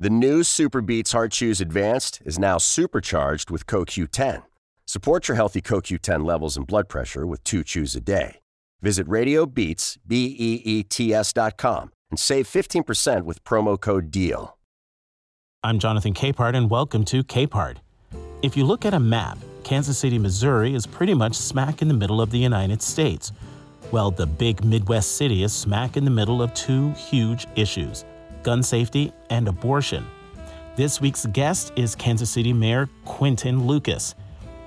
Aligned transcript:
The 0.00 0.10
new 0.10 0.42
SuperBeets 0.42 1.10
Heart 1.10 1.32
Chews 1.32 1.60
Advanced 1.60 2.22
is 2.24 2.38
now 2.38 2.56
supercharged 2.56 3.50
with 3.50 3.66
CoQ10. 3.66 4.44
Support 4.86 5.26
your 5.26 5.34
healthy 5.34 5.60
CoQ10 5.60 6.24
levels 6.24 6.56
and 6.56 6.64
blood 6.64 6.88
pressure 6.88 7.26
with 7.26 7.42
two 7.42 7.64
chews 7.64 7.96
a 7.96 8.00
day. 8.00 8.38
Visit 8.80 9.08
RadioBeets, 9.08 9.98
B-E-E-T-S 10.06 11.32
dot 11.32 11.56
com 11.56 11.90
and 12.12 12.20
save 12.20 12.46
15% 12.46 13.24
with 13.24 13.42
promo 13.42 13.78
code 13.80 14.12
DEAL. 14.12 14.56
I'm 15.64 15.80
Jonathan 15.80 16.14
Capehart, 16.14 16.54
and 16.54 16.70
welcome 16.70 17.04
to 17.06 17.24
Capehart. 17.24 17.78
If 18.42 18.56
you 18.56 18.62
look 18.62 18.86
at 18.86 18.94
a 18.94 19.00
map, 19.00 19.38
Kansas 19.64 19.98
City, 19.98 20.16
Missouri 20.16 20.76
is 20.76 20.86
pretty 20.86 21.14
much 21.14 21.34
smack 21.34 21.82
in 21.82 21.88
the 21.88 21.94
middle 21.94 22.20
of 22.20 22.30
the 22.30 22.38
United 22.38 22.82
States. 22.82 23.32
Well, 23.90 24.12
the 24.12 24.28
big 24.28 24.64
Midwest 24.64 25.16
city 25.16 25.42
is 25.42 25.52
smack 25.52 25.96
in 25.96 26.04
the 26.04 26.10
middle 26.12 26.40
of 26.40 26.54
two 26.54 26.92
huge 26.92 27.48
issues 27.56 28.04
gun 28.42 28.62
safety 28.62 29.12
and 29.30 29.48
abortion. 29.48 30.06
This 30.76 31.00
week's 31.00 31.26
guest 31.26 31.72
is 31.76 31.94
Kansas 31.94 32.30
City 32.30 32.52
Mayor 32.52 32.88
Quinton 33.04 33.66
Lucas. 33.66 34.14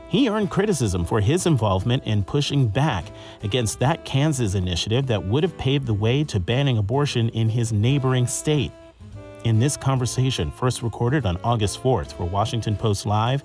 He 0.09 0.27
earned 0.27 0.49
criticism 0.49 1.05
for 1.05 1.21
his 1.21 1.45
involvement 1.45 2.03
in 2.03 2.25
pushing 2.25 2.67
back 2.67 3.05
against 3.43 3.79
that 3.79 4.03
Kansas 4.03 4.55
initiative 4.55 5.07
that 5.07 5.25
would 5.25 5.41
have 5.41 5.57
paved 5.57 5.85
the 5.85 5.93
way 5.93 6.25
to 6.25 6.37
banning 6.37 6.77
abortion 6.77 7.29
in 7.29 7.47
his 7.47 7.71
neighboring 7.71 8.27
state. 8.27 8.73
In 9.45 9.57
this 9.57 9.77
conversation, 9.77 10.51
first 10.51 10.83
recorded 10.83 11.25
on 11.25 11.37
August 11.45 11.81
4th 11.81 12.11
for 12.11 12.25
Washington 12.25 12.75
Post 12.75 13.05
Live, 13.05 13.43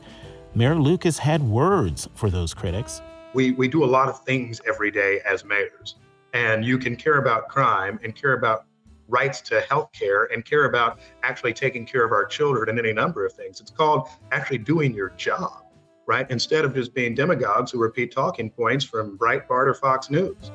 Mayor 0.57 0.75
Lucas 0.75 1.19
had 1.19 1.41
words 1.41 2.09
for 2.15 2.31
those 2.31 2.53
critics. 2.53 3.01
We, 3.33 3.53
we 3.53 3.69
do 3.69 3.85
a 3.85 3.87
lot 3.87 4.09
of 4.09 4.25
things 4.25 4.61
every 4.67 4.91
day 4.91 5.21
as 5.25 5.45
mayors, 5.45 5.95
and 6.33 6.65
you 6.65 6.79
can 6.79 6.97
care 6.97 7.19
about 7.19 7.49
crime 7.49 8.01
and 8.03 8.15
care 8.15 8.33
about 8.33 8.66
rights 9.09 9.41
to 9.43 9.61
health 9.63 9.91
care 9.93 10.25
and 10.33 10.45
care 10.45 10.65
about 10.67 10.99
actually 11.23 11.53
taking 11.53 11.87
care 11.87 12.05
of 12.05 12.13
our 12.13 12.25
children 12.25 12.69
and 12.69 12.79
any 12.79 12.93
number 12.93 13.25
of 13.25 13.33
things. 13.33 13.61
It's 13.61 13.71
called 13.71 14.09
actually 14.33 14.59
doing 14.59 14.95
your 14.95 15.11
job 15.11 15.67
right? 16.07 16.31
Instead 16.31 16.65
of 16.65 16.75
just 16.75 16.95
being 16.95 17.15
demagogues 17.15 17.73
who 17.73 17.79
repeat 17.79 18.13
talking 18.13 18.49
points 18.49 18.85
from 18.85 19.19
Breitbart 19.19 19.67
or 19.67 19.75
Fox 19.75 20.09
News. 20.09 20.51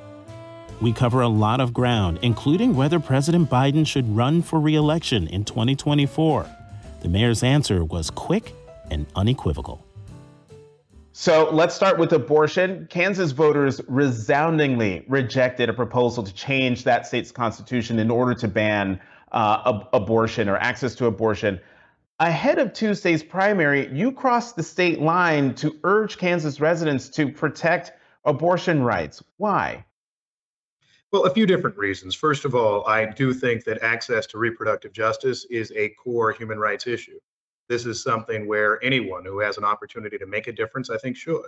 We 0.81 0.93
cover 0.93 1.21
a 1.21 1.27
lot 1.27 1.59
of 1.59 1.73
ground, 1.73 2.19
including 2.23 2.75
whether 2.75 2.99
President 2.99 3.49
Biden 3.49 3.85
should 3.85 4.15
run 4.15 4.41
for 4.41 4.59
re 4.59 4.75
election 4.75 5.27
in 5.27 5.43
2024. 5.45 6.49
The 7.01 7.07
mayor's 7.07 7.43
answer 7.43 7.83
was 7.83 8.09
quick 8.09 8.53
and 8.89 9.05
unequivocal. 9.15 9.85
So 11.21 11.51
let's 11.51 11.75
start 11.75 11.99
with 11.99 12.13
abortion. 12.13 12.87
Kansas 12.89 13.31
voters 13.31 13.79
resoundingly 13.87 15.05
rejected 15.07 15.69
a 15.69 15.73
proposal 15.73 16.23
to 16.23 16.33
change 16.33 16.83
that 16.85 17.05
state's 17.05 17.31
constitution 17.31 17.99
in 17.99 18.09
order 18.09 18.33
to 18.33 18.47
ban 18.47 18.99
uh, 19.31 19.61
ab- 19.67 19.89
abortion 19.93 20.49
or 20.49 20.57
access 20.57 20.95
to 20.95 21.05
abortion. 21.05 21.59
Ahead 22.19 22.57
of 22.57 22.73
Tuesday's 22.73 23.21
primary, 23.21 23.87
you 23.93 24.11
crossed 24.11 24.55
the 24.55 24.63
state 24.63 24.99
line 24.99 25.53
to 25.53 25.77
urge 25.83 26.17
Kansas 26.17 26.59
residents 26.59 27.07
to 27.09 27.31
protect 27.31 27.91
abortion 28.25 28.81
rights. 28.81 29.21
Why? 29.37 29.85
Well, 31.11 31.25
a 31.25 31.33
few 31.35 31.45
different 31.45 31.77
reasons. 31.77 32.15
First 32.15 32.45
of 32.45 32.55
all, 32.55 32.83
I 32.87 33.05
do 33.05 33.31
think 33.31 33.63
that 33.65 33.83
access 33.83 34.25
to 34.25 34.39
reproductive 34.39 34.91
justice 34.91 35.45
is 35.51 35.71
a 35.75 35.89
core 35.89 36.31
human 36.31 36.57
rights 36.57 36.87
issue. 36.87 37.19
This 37.71 37.85
is 37.85 38.03
something 38.03 38.49
where 38.49 38.83
anyone 38.83 39.23
who 39.23 39.39
has 39.39 39.57
an 39.57 39.63
opportunity 39.63 40.17
to 40.17 40.25
make 40.25 40.47
a 40.47 40.51
difference, 40.51 40.89
I 40.89 40.97
think, 40.97 41.15
should. 41.15 41.45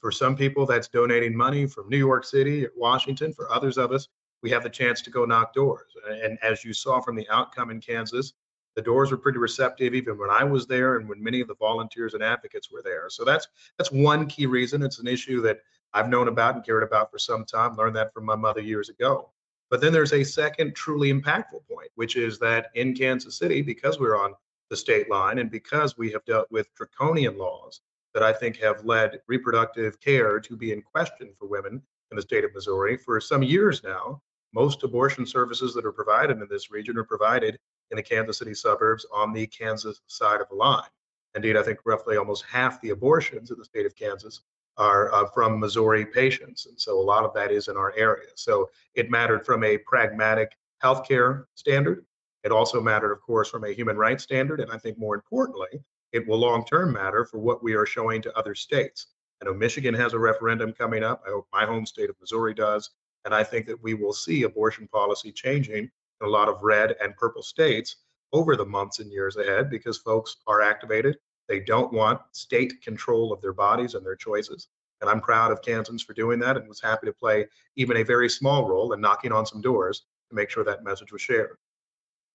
For 0.00 0.12
some 0.12 0.36
people, 0.36 0.64
that's 0.64 0.86
donating 0.86 1.36
money 1.36 1.66
from 1.66 1.88
New 1.88 1.98
York 1.98 2.22
City 2.22 2.64
or 2.64 2.70
Washington. 2.76 3.32
For 3.32 3.50
others 3.50 3.76
of 3.76 3.90
us, 3.90 4.06
we 4.44 4.50
have 4.50 4.62
the 4.62 4.70
chance 4.70 5.02
to 5.02 5.10
go 5.10 5.24
knock 5.24 5.52
doors. 5.52 5.90
And 6.22 6.38
as 6.40 6.64
you 6.64 6.72
saw 6.72 7.00
from 7.00 7.16
the 7.16 7.28
outcome 7.30 7.72
in 7.72 7.80
Kansas, 7.80 8.34
the 8.76 8.82
doors 8.82 9.10
were 9.10 9.16
pretty 9.16 9.40
receptive 9.40 9.92
even 9.92 10.16
when 10.16 10.30
I 10.30 10.44
was 10.44 10.68
there 10.68 10.98
and 10.98 11.08
when 11.08 11.20
many 11.20 11.40
of 11.40 11.48
the 11.48 11.56
volunteers 11.56 12.14
and 12.14 12.22
advocates 12.22 12.70
were 12.70 12.82
there. 12.84 13.10
So 13.10 13.24
that's 13.24 13.48
that's 13.76 13.90
one 13.90 14.28
key 14.28 14.46
reason. 14.46 14.84
It's 14.84 15.00
an 15.00 15.08
issue 15.08 15.42
that 15.42 15.62
I've 15.92 16.08
known 16.08 16.28
about 16.28 16.54
and 16.54 16.64
cared 16.64 16.84
about 16.84 17.10
for 17.10 17.18
some 17.18 17.44
time. 17.44 17.74
Learned 17.74 17.96
that 17.96 18.14
from 18.14 18.24
my 18.24 18.36
mother 18.36 18.60
years 18.60 18.88
ago. 18.88 19.32
But 19.68 19.80
then 19.80 19.92
there's 19.92 20.12
a 20.12 20.22
second 20.22 20.76
truly 20.76 21.12
impactful 21.12 21.66
point, 21.68 21.90
which 21.96 22.14
is 22.14 22.38
that 22.38 22.68
in 22.76 22.94
Kansas 22.94 23.36
City, 23.36 23.62
because 23.62 23.98
we're 23.98 24.16
on 24.16 24.36
the 24.70 24.76
state 24.76 25.10
line 25.10 25.38
and 25.38 25.50
because 25.50 25.96
we 25.96 26.10
have 26.10 26.24
dealt 26.24 26.50
with 26.50 26.74
draconian 26.74 27.38
laws 27.38 27.80
that 28.14 28.22
I 28.22 28.32
think 28.32 28.56
have 28.56 28.84
led 28.84 29.20
reproductive 29.28 30.00
care 30.00 30.40
to 30.40 30.56
be 30.56 30.72
in 30.72 30.82
question 30.82 31.32
for 31.38 31.46
women 31.46 31.82
in 32.10 32.16
the 32.16 32.22
state 32.22 32.44
of 32.44 32.54
Missouri 32.54 32.96
for 32.96 33.20
some 33.20 33.42
years 33.42 33.82
now, 33.84 34.22
most 34.54 34.82
abortion 34.82 35.26
services 35.26 35.74
that 35.74 35.84
are 35.84 35.92
provided 35.92 36.40
in 36.40 36.48
this 36.48 36.70
region 36.70 36.96
are 36.96 37.04
provided 37.04 37.58
in 37.90 37.96
the 37.96 38.02
Kansas 38.02 38.38
City 38.38 38.54
suburbs 38.54 39.04
on 39.12 39.32
the 39.32 39.46
Kansas 39.46 40.00
side 40.06 40.40
of 40.40 40.48
the 40.48 40.54
line. 40.54 40.88
Indeed, 41.34 41.56
I 41.56 41.62
think 41.62 41.80
roughly 41.84 42.16
almost 42.16 42.44
half 42.50 42.80
the 42.80 42.90
abortions 42.90 43.50
in 43.50 43.58
the 43.58 43.64
state 43.64 43.86
of 43.86 43.94
Kansas 43.94 44.40
are 44.78 45.12
uh, 45.12 45.26
from 45.26 45.60
Missouri 45.60 46.04
patients. 46.04 46.66
And 46.66 46.80
so 46.80 46.98
a 46.98 47.02
lot 47.02 47.24
of 47.24 47.34
that 47.34 47.50
is 47.50 47.68
in 47.68 47.76
our 47.76 47.92
area. 47.96 48.28
So 48.34 48.70
it 48.94 49.10
mattered 49.10 49.44
from 49.44 49.62
a 49.64 49.78
pragmatic 49.78 50.52
healthcare 50.82 51.44
standard. 51.54 52.04
It 52.46 52.52
also 52.52 52.80
mattered, 52.80 53.10
of 53.10 53.20
course, 53.22 53.50
from 53.50 53.64
a 53.64 53.72
human 53.72 53.96
rights 53.96 54.22
standard. 54.22 54.60
And 54.60 54.70
I 54.70 54.78
think 54.78 54.98
more 54.98 55.16
importantly, 55.16 55.82
it 56.12 56.24
will 56.28 56.38
long 56.38 56.64
term 56.64 56.92
matter 56.92 57.24
for 57.24 57.38
what 57.38 57.60
we 57.60 57.74
are 57.74 57.84
showing 57.84 58.22
to 58.22 58.38
other 58.38 58.54
states. 58.54 59.08
I 59.42 59.46
know 59.46 59.52
Michigan 59.52 59.94
has 59.94 60.12
a 60.12 60.20
referendum 60.20 60.72
coming 60.72 61.02
up. 61.02 61.24
I 61.26 61.30
hope 61.30 61.48
my 61.52 61.66
home 61.66 61.84
state 61.84 62.08
of 62.08 62.14
Missouri 62.20 62.54
does. 62.54 62.90
And 63.24 63.34
I 63.34 63.42
think 63.42 63.66
that 63.66 63.82
we 63.82 63.94
will 63.94 64.12
see 64.12 64.44
abortion 64.44 64.86
policy 64.86 65.32
changing 65.32 65.90
in 66.20 66.26
a 66.26 66.28
lot 66.28 66.48
of 66.48 66.62
red 66.62 66.94
and 67.02 67.16
purple 67.16 67.42
states 67.42 67.96
over 68.32 68.54
the 68.54 68.64
months 68.64 69.00
and 69.00 69.10
years 69.10 69.36
ahead 69.36 69.68
because 69.68 69.98
folks 69.98 70.36
are 70.46 70.62
activated. 70.62 71.18
They 71.48 71.58
don't 71.58 71.92
want 71.92 72.20
state 72.30 72.80
control 72.80 73.32
of 73.32 73.42
their 73.42 73.54
bodies 73.54 73.94
and 73.94 74.06
their 74.06 74.14
choices. 74.14 74.68
And 75.00 75.10
I'm 75.10 75.20
proud 75.20 75.50
of 75.50 75.62
Kansans 75.62 76.04
for 76.04 76.12
doing 76.12 76.38
that 76.38 76.56
and 76.56 76.68
was 76.68 76.80
happy 76.80 77.06
to 77.06 77.12
play 77.12 77.48
even 77.74 77.96
a 77.96 78.04
very 78.04 78.28
small 78.28 78.68
role 78.68 78.92
in 78.92 79.00
knocking 79.00 79.32
on 79.32 79.46
some 79.46 79.60
doors 79.60 80.04
to 80.28 80.36
make 80.36 80.48
sure 80.48 80.62
that 80.62 80.84
message 80.84 81.10
was 81.10 81.20
shared. 81.20 81.56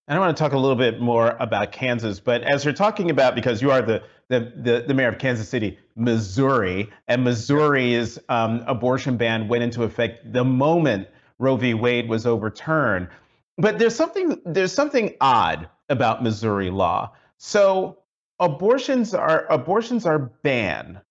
And 0.07 0.17
I 0.17 0.19
want 0.19 0.35
to 0.35 0.44
talk 0.44 0.53
a 0.53 0.57
little 0.57 0.75
bit 0.75 1.00
more 1.00 1.38
about 1.39 1.72
Kansas, 1.72 2.19
but 2.19 2.41
as 2.44 2.66
you're 2.66 2.73
talking 2.73 3.09
about, 3.09 3.35
because 3.35 3.62
you 3.62 3.72
are 3.72 3.81
the 3.81 4.03
the, 4.29 4.53
the, 4.56 4.85
the 4.88 4.94
mayor 4.94 5.09
of 5.09 5.17
Kansas 5.17 5.50
City, 5.50 5.78
Missouri, 5.97 6.89
and 7.09 7.22
Missouri's 7.22 8.17
um, 8.29 8.63
abortion 8.66 9.17
ban 9.17 9.50
went 9.50 9.61
into 9.61 9.84
effect 9.84 10.31
the 10.31 10.45
moment 10.45 11.09
Roe 11.38 11.57
v. 11.57 11.73
Wade 11.73 12.07
was 12.07 12.25
overturned. 12.25 13.09
But 13.57 13.78
there's 13.78 13.95
something 13.95 14.40
there's 14.45 14.72
something 14.72 15.16
odd 15.19 15.67
about 15.90 16.23
Missouri 16.23 16.69
law. 16.69 17.11
So 17.38 17.97
abortions 18.40 19.13
are 19.13 19.45
abortions 19.50 20.06
are 20.06 20.19
banned. 20.19 21.01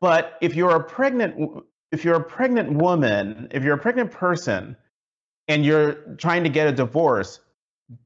But 0.00 0.38
if 0.40 0.54
you're 0.54 0.76
a 0.76 0.82
pregnant 0.82 1.62
if 1.92 2.04
you're 2.04 2.16
a 2.16 2.24
pregnant 2.24 2.72
woman, 2.72 3.48
if 3.50 3.62
you're 3.62 3.74
a 3.74 3.78
pregnant 3.78 4.10
person 4.10 4.76
and 5.48 5.64
you're 5.64 5.94
trying 6.18 6.44
to 6.44 6.50
get 6.50 6.66
a 6.66 6.72
divorce 6.72 7.40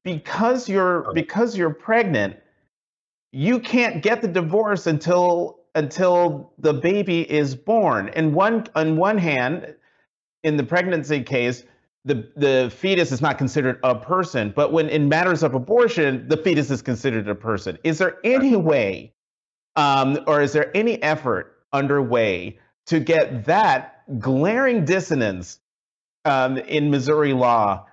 because 0.03 0.69
you're 0.69 1.13
because 1.13 1.57
you're 1.57 1.75
pregnant, 1.75 2.37
you 3.33 3.61
can't 3.61 4.03
get 4.03 4.23
the 4.23 4.29
divorce 4.29 4.87
until 4.87 5.61
until 5.75 6.53
the 6.59 6.75
baby 6.75 7.31
is 7.31 7.55
born. 7.55 8.09
And 8.11 8.35
one 8.35 8.67
on 8.75 8.97
one 8.97 9.19
hand, 9.19 9.75
in 10.43 10.57
the 10.57 10.65
pregnancy 10.65 11.23
case, 11.23 11.65
the 12.05 12.31
the 12.37 12.73
fetus 12.75 13.13
is 13.13 13.21
not 13.21 13.39
considered 13.39 13.79
a 13.83 13.95
person, 13.95 14.53
but 14.55 14.73
when 14.73 14.89
in 14.89 15.09
matters 15.09 15.43
of 15.43 15.55
abortion, 15.55 16.27
the 16.29 16.37
fetus 16.37 16.71
is 16.71 16.83
considered 16.83 17.29
a 17.29 17.35
person. 17.35 17.79
Is 17.85 17.99
there 17.99 18.19
any 18.25 18.57
way, 18.57 19.13
um, 19.77 20.19
or 20.27 20.41
is 20.41 20.53
there 20.53 20.77
any 20.77 21.01
effort 21.03 21.55
underway 21.73 22.59
to 22.87 22.99
get 22.99 23.45
that 23.45 24.03
glaring 24.19 24.85
dissonance 24.85 25.61
um, 26.29 26.59
in 26.59 26.91
Missouri 26.91 27.33
law 27.33 27.87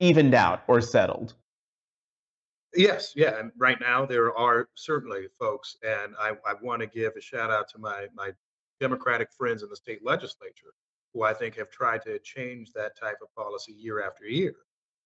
evened 0.00 0.34
out 0.34 0.62
or 0.66 0.80
settled? 0.80 1.34
Yes, 2.74 3.12
yeah, 3.14 3.38
and 3.38 3.52
right 3.58 3.78
now 3.80 4.06
there 4.06 4.36
are 4.36 4.68
certainly 4.74 5.26
folks, 5.38 5.76
and 5.82 6.14
I, 6.18 6.30
I 6.46 6.54
want 6.62 6.80
to 6.80 6.86
give 6.86 7.12
a 7.16 7.20
shout 7.20 7.50
out 7.50 7.68
to 7.70 7.78
my 7.78 8.06
my 8.14 8.30
Democratic 8.80 9.28
friends 9.32 9.62
in 9.62 9.68
the 9.68 9.76
state 9.76 10.00
legislature 10.04 10.74
who 11.12 11.22
I 11.22 11.34
think 11.34 11.56
have 11.56 11.70
tried 11.70 12.02
to 12.02 12.18
change 12.20 12.72
that 12.72 12.98
type 12.98 13.18
of 13.22 13.34
policy 13.34 13.72
year 13.72 14.02
after 14.02 14.24
year. 14.24 14.54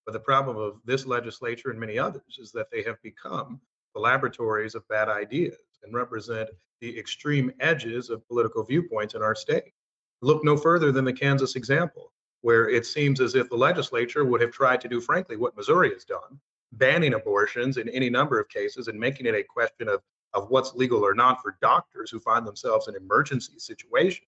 But 0.05 0.13
the 0.13 0.19
problem 0.19 0.55
of 0.55 0.79
this 0.85 1.05
legislature 1.05 1.69
and 1.69 1.79
many 1.79 1.99
others 1.99 2.37
is 2.39 2.51
that 2.53 2.71
they 2.71 2.81
have 2.83 3.01
become 3.03 3.59
the 3.93 3.99
laboratories 3.99 4.73
of 4.73 4.87
bad 4.87 5.09
ideas 5.09 5.57
and 5.83 5.93
represent 5.93 6.49
the 6.79 6.97
extreme 6.97 7.51
edges 7.59 8.09
of 8.09 8.25
political 8.27 8.63
viewpoints 8.63 9.15
in 9.15 9.21
our 9.21 9.35
state. 9.35 9.73
Look 10.21 10.43
no 10.45 10.55
further 10.55 10.93
than 10.93 11.03
the 11.03 11.13
Kansas 11.13 11.55
example, 11.55 12.13
where 12.41 12.69
it 12.69 12.85
seems 12.85 13.19
as 13.19 13.35
if 13.35 13.49
the 13.49 13.55
legislature 13.55 14.25
would 14.25 14.41
have 14.41 14.51
tried 14.51 14.81
to 14.81 14.87
do, 14.87 15.01
frankly, 15.01 15.37
what 15.37 15.55
Missouri 15.57 15.93
has 15.93 16.05
done, 16.05 16.39
banning 16.73 17.13
abortions 17.13 17.77
in 17.77 17.89
any 17.89 18.09
number 18.09 18.39
of 18.39 18.49
cases 18.49 18.87
and 18.87 18.99
making 18.99 19.25
it 19.25 19.35
a 19.35 19.43
question 19.43 19.87
of, 19.87 20.01
of 20.33 20.49
what's 20.49 20.75
legal 20.75 21.03
or 21.03 21.13
not 21.13 21.41
for 21.41 21.57
doctors 21.61 22.11
who 22.11 22.19
find 22.19 22.45
themselves 22.45 22.87
in 22.87 22.95
emergency 22.95 23.53
situations 23.57 24.27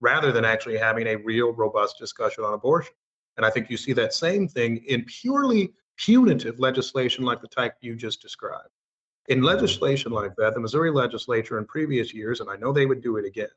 rather 0.00 0.30
than 0.30 0.44
actually 0.44 0.78
having 0.78 1.08
a 1.08 1.16
real 1.16 1.52
robust 1.52 1.98
discussion 1.98 2.44
on 2.44 2.54
abortion. 2.54 2.94
And 3.36 3.44
I 3.44 3.50
think 3.50 3.70
you 3.70 3.76
see 3.76 3.92
that 3.94 4.14
same 4.14 4.48
thing 4.48 4.84
in 4.86 5.04
purely 5.04 5.72
punitive 5.96 6.60
legislation 6.60 7.24
like 7.24 7.40
the 7.40 7.48
type 7.48 7.74
you 7.80 7.96
just 7.96 8.22
described. 8.22 8.70
In 9.28 9.42
legislation 9.42 10.12
like 10.12 10.34
that, 10.36 10.54
the 10.54 10.60
Missouri 10.60 10.90
legislature 10.90 11.58
in 11.58 11.66
previous 11.66 12.14
years, 12.14 12.40
and 12.40 12.48
I 12.48 12.56
know 12.56 12.72
they 12.72 12.86
would 12.86 13.02
do 13.02 13.16
it 13.16 13.26
again, 13.26 13.48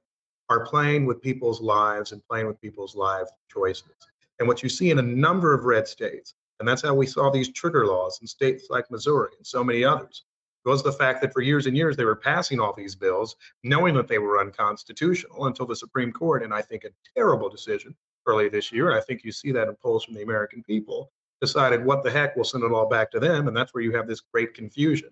are 0.49 0.65
playing 0.65 1.05
with 1.05 1.21
people's 1.21 1.61
lives 1.61 2.11
and 2.11 2.21
playing 2.29 2.47
with 2.47 2.59
people's 2.61 2.95
life 2.95 3.27
choices. 3.51 3.95
And 4.39 4.47
what 4.47 4.63
you 4.63 4.69
see 4.69 4.91
in 4.91 4.99
a 4.99 5.03
number 5.03 5.53
of 5.53 5.65
red 5.65 5.87
states, 5.87 6.33
and 6.59 6.67
that's 6.67 6.81
how 6.81 6.93
we 6.93 7.05
saw 7.05 7.29
these 7.29 7.51
trigger 7.53 7.85
laws 7.85 8.19
in 8.21 8.27
states 8.27 8.67
like 8.69 8.89
Missouri 8.91 9.29
and 9.37 9.45
so 9.45 9.63
many 9.63 9.83
others, 9.83 10.25
was 10.65 10.83
the 10.83 10.91
fact 10.91 11.21
that 11.21 11.33
for 11.33 11.41
years 11.41 11.65
and 11.65 11.75
years 11.75 11.97
they 11.97 12.05
were 12.05 12.15
passing 12.15 12.59
all 12.59 12.73
these 12.73 12.95
bills 12.95 13.35
knowing 13.63 13.95
that 13.95 14.07
they 14.07 14.19
were 14.19 14.39
unconstitutional 14.39 15.45
until 15.45 15.65
the 15.65 15.75
Supreme 15.75 16.11
Court, 16.11 16.43
and 16.43 16.53
I 16.53 16.61
think 16.61 16.83
a 16.83 16.89
terrible 17.15 17.49
decision 17.49 17.95
early 18.27 18.49
this 18.49 18.71
year, 18.71 18.89
and 18.89 18.97
I 18.97 19.01
think 19.01 19.23
you 19.23 19.31
see 19.31 19.51
that 19.51 19.67
in 19.67 19.75
polls 19.75 20.03
from 20.03 20.13
the 20.13 20.21
American 20.21 20.63
people, 20.63 21.11
decided 21.39 21.83
what 21.83 22.03
the 22.03 22.11
heck, 22.11 22.35
we'll 22.35 22.45
send 22.45 22.63
it 22.63 22.71
all 22.71 22.87
back 22.87 23.09
to 23.11 23.19
them, 23.19 23.47
and 23.47 23.57
that's 23.57 23.73
where 23.73 23.83
you 23.83 23.91
have 23.93 24.07
this 24.07 24.21
great 24.21 24.53
confusion. 24.53 25.09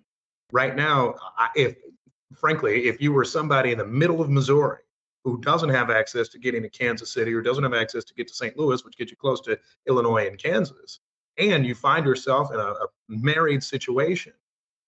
Right 0.52 0.76
now, 0.76 1.16
if 1.56 1.76
frankly, 2.36 2.86
if 2.86 3.00
you 3.00 3.12
were 3.12 3.24
somebody 3.24 3.72
in 3.72 3.78
the 3.78 3.86
middle 3.86 4.20
of 4.20 4.30
Missouri 4.30 4.78
who 5.24 5.40
doesn't 5.40 5.70
have 5.70 5.90
access 5.90 6.28
to 6.28 6.38
getting 6.38 6.62
to 6.62 6.70
Kansas 6.70 7.12
City 7.12 7.32
or 7.34 7.42
doesn't 7.42 7.64
have 7.64 7.74
access 7.74 8.04
to 8.04 8.14
get 8.14 8.28
to 8.28 8.34
St. 8.34 8.56
Louis, 8.56 8.84
which 8.84 8.96
gets 8.96 9.10
you 9.10 9.16
close 9.16 9.40
to 9.42 9.58
Illinois 9.88 10.26
and 10.26 10.38
Kansas, 10.38 11.00
and 11.38 11.66
you 11.66 11.74
find 11.74 12.06
yourself 12.06 12.52
in 12.52 12.58
a, 12.58 12.62
a 12.62 12.86
married 13.08 13.62
situation 13.62 14.32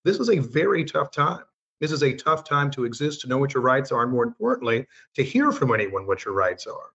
this 0.05 0.19
is 0.19 0.31
a 0.31 0.39
very 0.39 0.85
tough 0.85 1.11
time. 1.13 1.45
This 1.81 1.93
is 1.93 2.03
a 2.03 2.13
tough 2.13 2.45
time 2.45 2.71
to 2.73 2.85
exist, 2.85 3.21
to 3.21 3.29
know 3.29 3.39
what 3.39 3.55
your 3.55 3.63
rights 3.63 3.93
are, 3.93 4.03
and 4.03 4.11
more 4.11 4.25
importantly, 4.25 4.87
to 5.15 5.23
hear 5.23 5.53
from 5.53 5.73
anyone 5.73 6.07
what 6.07 6.25
your 6.25 6.35
rights 6.35 6.67
are. 6.67 6.91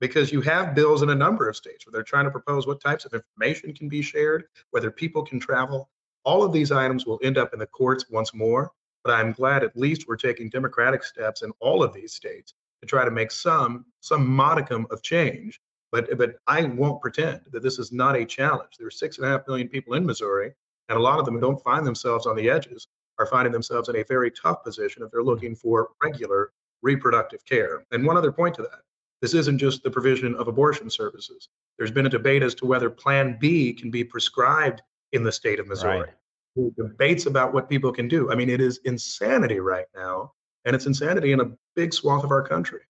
Because 0.00 0.32
you 0.32 0.40
have 0.42 0.74
bills 0.74 1.02
in 1.02 1.10
a 1.10 1.14
number 1.14 1.48
of 1.48 1.56
states 1.56 1.86
where 1.86 1.92
they're 1.92 2.02
trying 2.02 2.24
to 2.24 2.30
propose 2.30 2.66
what 2.66 2.80
types 2.80 3.04
of 3.04 3.14
information 3.14 3.72
can 3.72 3.88
be 3.88 4.02
shared, 4.02 4.44
whether 4.70 4.90
people 4.90 5.24
can 5.24 5.38
travel. 5.38 5.90
All 6.24 6.42
of 6.42 6.52
these 6.52 6.72
items 6.72 7.06
will 7.06 7.20
end 7.22 7.38
up 7.38 7.52
in 7.52 7.58
the 7.58 7.66
courts 7.66 8.06
once 8.10 8.34
more. 8.34 8.72
But 9.04 9.14
I'm 9.14 9.32
glad 9.32 9.64
at 9.64 9.76
least 9.76 10.06
we're 10.06 10.16
taking 10.16 10.48
democratic 10.48 11.02
steps 11.02 11.42
in 11.42 11.50
all 11.58 11.82
of 11.82 11.92
these 11.92 12.12
states 12.12 12.54
to 12.82 12.86
try 12.86 13.04
to 13.04 13.10
make 13.10 13.30
some 13.30 13.86
some 14.00 14.26
modicum 14.26 14.86
of 14.90 15.02
change. 15.02 15.60
But 15.90 16.18
but 16.18 16.36
I 16.46 16.64
won't 16.64 17.00
pretend 17.00 17.40
that 17.52 17.62
this 17.62 17.78
is 17.78 17.92
not 17.92 18.16
a 18.16 18.26
challenge. 18.26 18.76
There 18.78 18.88
are 18.88 18.90
six 18.90 19.16
and 19.16 19.26
a 19.26 19.30
half 19.30 19.46
million 19.48 19.68
people 19.68 19.94
in 19.94 20.04
Missouri 20.04 20.52
and 20.88 20.98
a 20.98 21.02
lot 21.02 21.18
of 21.18 21.24
them 21.24 21.34
who 21.34 21.40
don't 21.40 21.62
find 21.62 21.86
themselves 21.86 22.26
on 22.26 22.36
the 22.36 22.50
edges 22.50 22.88
are 23.18 23.26
finding 23.26 23.52
themselves 23.52 23.88
in 23.88 23.96
a 23.96 24.04
very 24.04 24.30
tough 24.30 24.62
position 24.64 25.02
if 25.02 25.10
they're 25.10 25.22
looking 25.22 25.54
for 25.54 25.90
regular 26.02 26.52
reproductive 26.82 27.44
care. 27.44 27.84
And 27.92 28.04
one 28.04 28.16
other 28.16 28.32
point 28.32 28.54
to 28.56 28.62
that 28.62 28.80
this 29.22 29.34
isn't 29.34 29.58
just 29.58 29.84
the 29.84 29.90
provision 29.90 30.34
of 30.34 30.48
abortion 30.48 30.90
services. 30.90 31.48
There's 31.78 31.92
been 31.92 32.06
a 32.06 32.10
debate 32.10 32.42
as 32.42 32.54
to 32.56 32.66
whether 32.66 32.90
Plan 32.90 33.38
B 33.40 33.72
can 33.72 33.90
be 33.90 34.02
prescribed 34.02 34.82
in 35.12 35.22
the 35.22 35.30
state 35.30 35.60
of 35.60 35.68
Missouri. 35.68 36.10
Right. 36.56 36.76
Debates 36.76 37.26
about 37.26 37.54
what 37.54 37.70
people 37.70 37.92
can 37.92 38.08
do. 38.08 38.30
I 38.30 38.34
mean, 38.34 38.50
it 38.50 38.60
is 38.60 38.80
insanity 38.84 39.60
right 39.60 39.86
now, 39.94 40.32
and 40.64 40.74
it's 40.74 40.86
insanity 40.86 41.32
in 41.32 41.40
a 41.40 41.50
big 41.74 41.92
swath 41.92 42.24
of 42.24 42.30
our 42.30 42.46
country. 42.46 42.80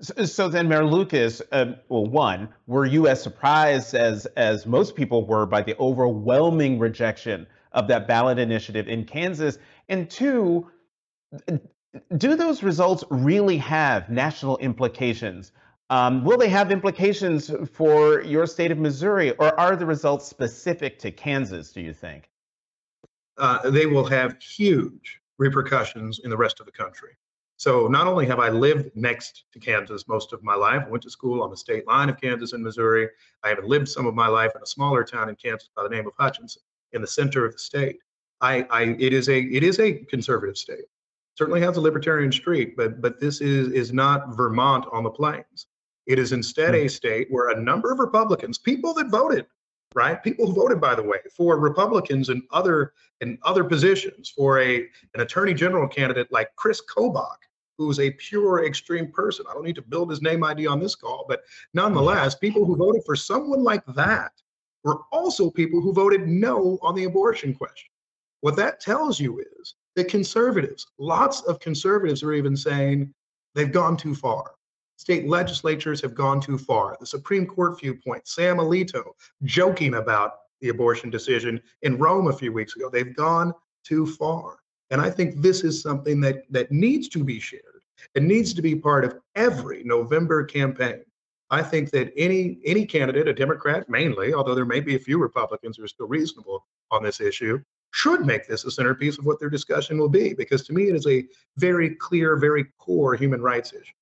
So, 0.00 0.24
so 0.24 0.48
then, 0.48 0.68
Mayor 0.68 0.84
Lucas, 0.84 1.40
uh, 1.52 1.72
well, 1.88 2.06
one, 2.06 2.48
were 2.66 2.86
you 2.86 3.06
as 3.06 3.22
surprised 3.22 3.94
as 3.94 4.26
as 4.36 4.66
most 4.66 4.96
people 4.96 5.26
were 5.26 5.46
by 5.46 5.62
the 5.62 5.76
overwhelming 5.78 6.78
rejection 6.78 7.46
of 7.72 7.88
that 7.88 8.08
ballot 8.08 8.38
initiative 8.38 8.88
in 8.88 9.04
Kansas? 9.04 9.58
And 9.88 10.10
two, 10.10 10.68
do 12.16 12.36
those 12.36 12.62
results 12.62 13.04
really 13.10 13.56
have 13.58 14.10
national 14.10 14.58
implications? 14.58 15.52
Um, 15.90 16.24
will 16.24 16.36
they 16.36 16.50
have 16.50 16.70
implications 16.70 17.50
for 17.72 18.20
your 18.22 18.46
state 18.46 18.70
of 18.70 18.78
Missouri, 18.78 19.32
or 19.36 19.58
are 19.58 19.74
the 19.74 19.86
results 19.86 20.26
specific 20.26 20.98
to 20.98 21.10
Kansas? 21.10 21.72
Do 21.72 21.80
you 21.80 21.94
think? 21.94 22.28
Uh, 23.38 23.70
they 23.70 23.86
will 23.86 24.04
have 24.04 24.42
huge 24.42 25.20
repercussions 25.38 26.20
in 26.24 26.30
the 26.30 26.36
rest 26.36 26.60
of 26.60 26.66
the 26.66 26.72
country. 26.72 27.16
So 27.56 27.88
not 27.88 28.06
only 28.06 28.24
have 28.26 28.38
I 28.38 28.50
lived 28.50 28.90
next 28.94 29.44
to 29.52 29.58
Kansas 29.58 30.06
most 30.06 30.32
of 30.32 30.44
my 30.44 30.54
life, 30.54 30.84
I 30.86 30.90
went 30.90 31.02
to 31.02 31.10
school 31.10 31.42
on 31.42 31.50
the 31.50 31.56
state 31.56 31.86
line 31.88 32.08
of 32.08 32.20
Kansas 32.20 32.52
and 32.52 32.62
Missouri. 32.62 33.08
I 33.42 33.48
have 33.48 33.64
lived 33.64 33.88
some 33.88 34.06
of 34.06 34.14
my 34.14 34.28
life 34.28 34.52
in 34.54 34.62
a 34.62 34.66
smaller 34.66 35.02
town 35.02 35.28
in 35.28 35.34
Kansas 35.34 35.68
by 35.74 35.82
the 35.82 35.88
name 35.88 36.06
of 36.06 36.12
Hutchinson, 36.16 36.62
in 36.92 37.00
the 37.00 37.06
center 37.06 37.44
of 37.44 37.52
the 37.52 37.58
state. 37.58 37.98
I, 38.40 38.64
I 38.70 38.96
it 39.00 39.12
is 39.12 39.28
a 39.28 39.40
it 39.40 39.64
is 39.64 39.80
a 39.80 39.92
conservative 40.04 40.56
state. 40.56 40.84
Certainly 41.36 41.60
has 41.62 41.76
a 41.76 41.80
libertarian 41.80 42.30
streak, 42.30 42.76
but 42.76 43.00
but 43.00 43.18
this 43.18 43.40
is 43.40 43.72
is 43.72 43.92
not 43.92 44.36
Vermont 44.36 44.86
on 44.92 45.02
the 45.02 45.10
plains. 45.10 45.66
It 46.06 46.20
is 46.20 46.32
instead 46.32 46.70
hmm. 46.70 46.86
a 46.86 46.88
state 46.88 47.26
where 47.30 47.50
a 47.50 47.60
number 47.60 47.90
of 47.90 47.98
Republicans, 47.98 48.58
people 48.58 48.94
that 48.94 49.08
voted, 49.08 49.46
right? 49.94 50.22
People 50.22 50.46
who 50.46 50.54
voted, 50.54 50.80
by 50.80 50.94
the 50.94 51.02
way, 51.02 51.18
for 51.34 51.58
Republicans 51.58 52.28
and 52.28 52.42
other 52.50 52.92
in 53.20 53.38
other 53.44 53.64
positions, 53.64 54.28
for 54.28 54.60
a 54.60 54.86
an 55.14 55.20
attorney 55.20 55.54
general 55.54 55.88
candidate 55.88 56.30
like 56.30 56.54
Chris 56.56 56.82
Kobach, 56.94 57.38
who's 57.76 57.98
a 58.00 58.10
pure 58.12 58.64
extreme 58.64 59.10
person. 59.10 59.46
I 59.48 59.54
don't 59.54 59.64
need 59.64 59.76
to 59.76 59.82
build 59.82 60.10
his 60.10 60.22
name 60.22 60.44
ID 60.44 60.66
on 60.66 60.80
this 60.80 60.94
call, 60.94 61.24
but 61.28 61.42
nonetheless, 61.74 62.34
people 62.34 62.64
who 62.64 62.76
voted 62.76 63.02
for 63.04 63.16
someone 63.16 63.62
like 63.62 63.84
that 63.86 64.32
were 64.84 65.00
also 65.12 65.50
people 65.50 65.80
who 65.80 65.92
voted 65.92 66.28
no 66.28 66.78
on 66.82 66.94
the 66.94 67.04
abortion 67.04 67.54
question. 67.54 67.90
What 68.40 68.56
that 68.56 68.80
tells 68.80 69.18
you 69.18 69.40
is 69.60 69.74
that 69.96 70.08
conservatives, 70.08 70.86
lots 70.98 71.40
of 71.42 71.58
conservatives 71.58 72.22
are 72.22 72.32
even 72.32 72.56
saying 72.56 73.12
they've 73.54 73.72
gone 73.72 73.96
too 73.96 74.14
far. 74.14 74.52
State 74.98 75.28
legislatures 75.28 76.00
have 76.00 76.12
gone 76.12 76.40
too 76.40 76.58
far. 76.58 76.96
The 76.98 77.06
Supreme 77.06 77.46
Court 77.46 77.78
viewpoint, 77.78 78.26
Sam 78.26 78.56
Alito 78.56 79.04
joking 79.44 79.94
about 79.94 80.32
the 80.60 80.70
abortion 80.70 81.08
decision 81.08 81.62
in 81.82 81.98
Rome 81.98 82.26
a 82.26 82.32
few 82.32 82.52
weeks 82.52 82.74
ago, 82.74 82.90
they've 82.90 83.14
gone 83.14 83.54
too 83.84 84.06
far. 84.06 84.58
And 84.90 85.00
I 85.00 85.08
think 85.08 85.36
this 85.36 85.62
is 85.62 85.80
something 85.80 86.20
that, 86.22 86.42
that 86.50 86.72
needs 86.72 87.08
to 87.10 87.22
be 87.22 87.38
shared. 87.38 87.62
It 88.16 88.24
needs 88.24 88.52
to 88.54 88.60
be 88.60 88.74
part 88.74 89.04
of 89.04 89.20
every 89.36 89.84
November 89.84 90.44
campaign. 90.44 91.04
I 91.50 91.62
think 91.62 91.90
that 91.92 92.12
any 92.16 92.58
any 92.66 92.84
candidate, 92.84 93.28
a 93.28 93.32
Democrat 93.32 93.88
mainly, 93.88 94.34
although 94.34 94.54
there 94.54 94.64
may 94.64 94.80
be 94.80 94.96
a 94.96 95.00
few 95.00 95.18
Republicans 95.18 95.76
who 95.76 95.84
are 95.84 95.88
still 95.88 96.08
reasonable 96.08 96.66
on 96.90 97.04
this 97.04 97.20
issue, 97.20 97.60
should 97.92 98.26
make 98.26 98.46
this 98.48 98.64
a 98.64 98.70
centerpiece 98.70 99.16
of 99.16 99.24
what 99.24 99.38
their 99.38 99.48
discussion 99.48 99.96
will 99.96 100.08
be. 100.08 100.34
Because 100.34 100.64
to 100.64 100.72
me, 100.72 100.88
it 100.88 100.96
is 100.96 101.06
a 101.06 101.24
very 101.56 101.94
clear, 101.94 102.36
very 102.36 102.64
core 102.78 103.14
human 103.14 103.40
rights 103.40 103.72
issue. 103.72 103.92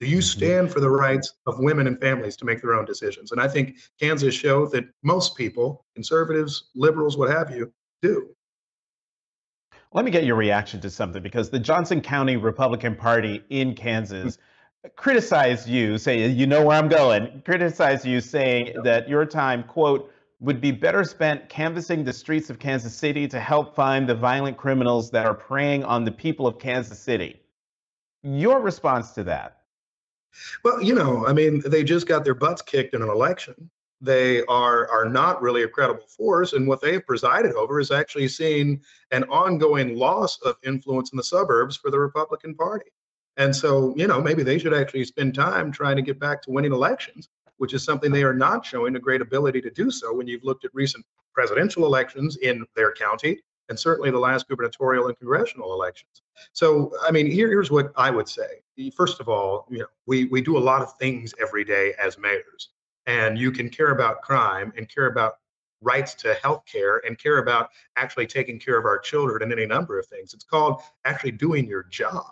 Do 0.00 0.06
you 0.06 0.18
mm-hmm. 0.18 0.22
stand 0.22 0.72
for 0.72 0.80
the 0.80 0.90
rights 0.90 1.34
of 1.46 1.58
women 1.58 1.86
and 1.86 2.00
families 2.00 2.36
to 2.36 2.44
make 2.44 2.62
their 2.62 2.74
own 2.74 2.84
decisions? 2.84 3.32
And 3.32 3.40
I 3.40 3.48
think 3.48 3.78
Kansas 4.00 4.34
showed 4.34 4.70
that 4.72 4.84
most 5.02 5.36
people, 5.36 5.84
conservatives, 5.94 6.70
liberals, 6.74 7.16
what 7.16 7.30
have 7.30 7.50
you, 7.50 7.72
do. 8.00 8.28
Let 9.92 10.04
me 10.04 10.10
get 10.10 10.24
your 10.24 10.36
reaction 10.36 10.80
to 10.82 10.90
something 10.90 11.22
because 11.22 11.50
the 11.50 11.58
Johnson 11.58 12.00
County 12.00 12.36
Republican 12.36 12.94
Party 12.94 13.42
in 13.48 13.74
Kansas 13.74 14.38
criticized 14.96 15.68
you, 15.68 15.98
say, 15.98 16.28
you 16.28 16.46
know 16.46 16.64
where 16.64 16.76
I'm 16.76 16.88
going, 16.88 17.42
criticized 17.44 18.04
you 18.04 18.20
saying 18.20 18.76
that 18.84 19.08
your 19.08 19.24
time, 19.24 19.64
quote, 19.64 20.12
would 20.40 20.60
be 20.60 20.70
better 20.70 21.02
spent 21.02 21.48
canvassing 21.48 22.04
the 22.04 22.12
streets 22.12 22.48
of 22.48 22.60
Kansas 22.60 22.94
City 22.94 23.26
to 23.26 23.40
help 23.40 23.74
find 23.74 24.08
the 24.08 24.14
violent 24.14 24.56
criminals 24.56 25.10
that 25.10 25.26
are 25.26 25.34
preying 25.34 25.82
on 25.82 26.04
the 26.04 26.12
people 26.12 26.46
of 26.46 26.58
Kansas 26.60 26.98
City. 26.98 27.40
Your 28.22 28.60
response 28.60 29.12
to 29.12 29.24
that? 29.24 29.57
Well, 30.64 30.82
you 30.82 30.94
know, 30.94 31.26
I 31.26 31.32
mean, 31.32 31.62
they 31.66 31.84
just 31.84 32.06
got 32.06 32.24
their 32.24 32.34
butts 32.34 32.62
kicked 32.62 32.94
in 32.94 33.02
an 33.02 33.08
election. 33.08 33.70
They 34.00 34.44
are 34.46 34.88
are 34.88 35.08
not 35.08 35.42
really 35.42 35.64
a 35.64 35.68
credible 35.68 36.06
force 36.06 36.52
and 36.52 36.68
what 36.68 36.80
they've 36.80 37.04
presided 37.04 37.54
over 37.54 37.80
is 37.80 37.90
actually 37.90 38.28
seen 38.28 38.80
an 39.10 39.24
ongoing 39.24 39.96
loss 39.96 40.38
of 40.42 40.56
influence 40.64 41.10
in 41.12 41.16
the 41.16 41.24
suburbs 41.24 41.76
for 41.76 41.90
the 41.90 41.98
republican 41.98 42.54
party. 42.54 42.90
And 43.36 43.54
so 43.54 43.94
you 43.96 44.06
know 44.06 44.20
maybe 44.20 44.44
they 44.44 44.58
should 44.58 44.72
actually 44.74 45.04
spend 45.04 45.34
time 45.34 45.72
trying 45.72 45.96
to 45.96 46.02
get 46.02 46.20
back 46.20 46.42
to 46.42 46.52
winning 46.52 46.72
elections 46.72 47.28
which 47.58 47.74
is 47.74 47.84
something 47.84 48.10
they 48.10 48.22
are 48.22 48.34
not 48.34 48.64
showing 48.64 48.96
a 48.96 49.00
great 49.00 49.20
ability 49.20 49.60
to 49.60 49.70
do 49.70 49.90
so 49.90 50.14
when 50.14 50.26
you've 50.26 50.44
looked 50.44 50.64
at 50.64 50.70
recent 50.74 51.04
presidential 51.34 51.84
elections 51.84 52.36
in 52.38 52.64
their 52.74 52.92
county 52.92 53.38
and 53.68 53.78
certainly 53.78 54.10
the 54.10 54.18
last 54.18 54.48
gubernatorial 54.48 55.06
and 55.06 55.18
congressional 55.18 55.72
elections 55.72 56.22
so 56.52 56.92
i 57.02 57.10
mean 57.10 57.30
here, 57.30 57.48
here's 57.48 57.70
what 57.70 57.92
i 57.96 58.10
would 58.10 58.28
say 58.28 58.62
first 58.96 59.20
of 59.20 59.28
all 59.28 59.66
you 59.70 59.78
know 59.78 59.86
we, 60.06 60.26
we 60.26 60.40
do 60.40 60.56
a 60.56 60.60
lot 60.60 60.82
of 60.82 60.92
things 60.98 61.34
every 61.40 61.64
day 61.64 61.92
as 62.02 62.18
mayors 62.18 62.70
and 63.06 63.38
you 63.38 63.50
can 63.50 63.68
care 63.70 63.90
about 63.90 64.22
crime 64.22 64.72
and 64.76 64.88
care 64.88 65.06
about 65.06 65.34
rights 65.80 66.14
to 66.14 66.34
health 66.34 66.64
care 66.70 67.00
and 67.06 67.18
care 67.18 67.38
about 67.38 67.70
actually 67.96 68.26
taking 68.26 68.58
care 68.58 68.78
of 68.78 68.84
our 68.84 68.98
children 68.98 69.42
and 69.42 69.52
any 69.52 69.66
number 69.66 69.98
of 69.98 70.06
things. 70.06 70.34
It's 70.34 70.44
called 70.44 70.82
actually 71.04 71.32
doing 71.32 71.66
your 71.66 71.84
job, 71.84 72.26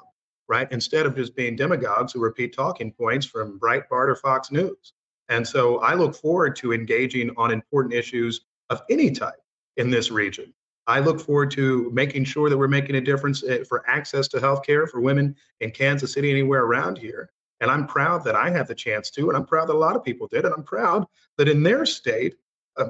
right? 0.48 0.70
Instead 0.70 1.06
of 1.06 1.16
just 1.16 1.36
being 1.36 1.56
demagogues 1.56 2.12
who 2.12 2.20
repeat 2.20 2.54
talking 2.54 2.92
points 2.92 3.26
from 3.26 3.58
Breitbart 3.58 4.08
or 4.08 4.16
Fox 4.16 4.50
News. 4.50 4.92
And 5.28 5.46
so 5.46 5.78
I 5.78 5.94
look 5.94 6.14
forward 6.14 6.56
to 6.56 6.72
engaging 6.72 7.30
on 7.36 7.50
important 7.50 7.94
issues 7.94 8.42
of 8.70 8.82
any 8.90 9.10
type 9.10 9.34
in 9.76 9.90
this 9.90 10.10
region. 10.10 10.52
I 10.86 11.00
look 11.00 11.20
forward 11.20 11.50
to 11.52 11.90
making 11.92 12.24
sure 12.24 12.48
that 12.48 12.56
we're 12.56 12.68
making 12.68 12.96
a 12.96 13.00
difference 13.00 13.42
eh, 13.44 13.64
for 13.64 13.88
access 13.88 14.28
to 14.28 14.40
health 14.40 14.64
care 14.64 14.86
for 14.86 15.00
women 15.00 15.34
in 15.60 15.70
Kansas 15.70 16.12
City, 16.12 16.30
anywhere 16.30 16.62
around 16.62 16.98
here. 16.98 17.30
And 17.60 17.70
I'm 17.70 17.86
proud 17.86 18.22
that 18.24 18.36
I 18.36 18.50
had 18.50 18.68
the 18.68 18.74
chance 18.74 19.10
to, 19.12 19.28
and 19.28 19.36
I'm 19.36 19.46
proud 19.46 19.68
that 19.68 19.74
a 19.74 19.78
lot 19.78 19.96
of 19.96 20.04
people 20.04 20.28
did. 20.28 20.44
And 20.44 20.54
I'm 20.54 20.62
proud 20.62 21.06
that 21.38 21.48
in 21.48 21.62
their 21.62 21.86
state, 21.86 22.34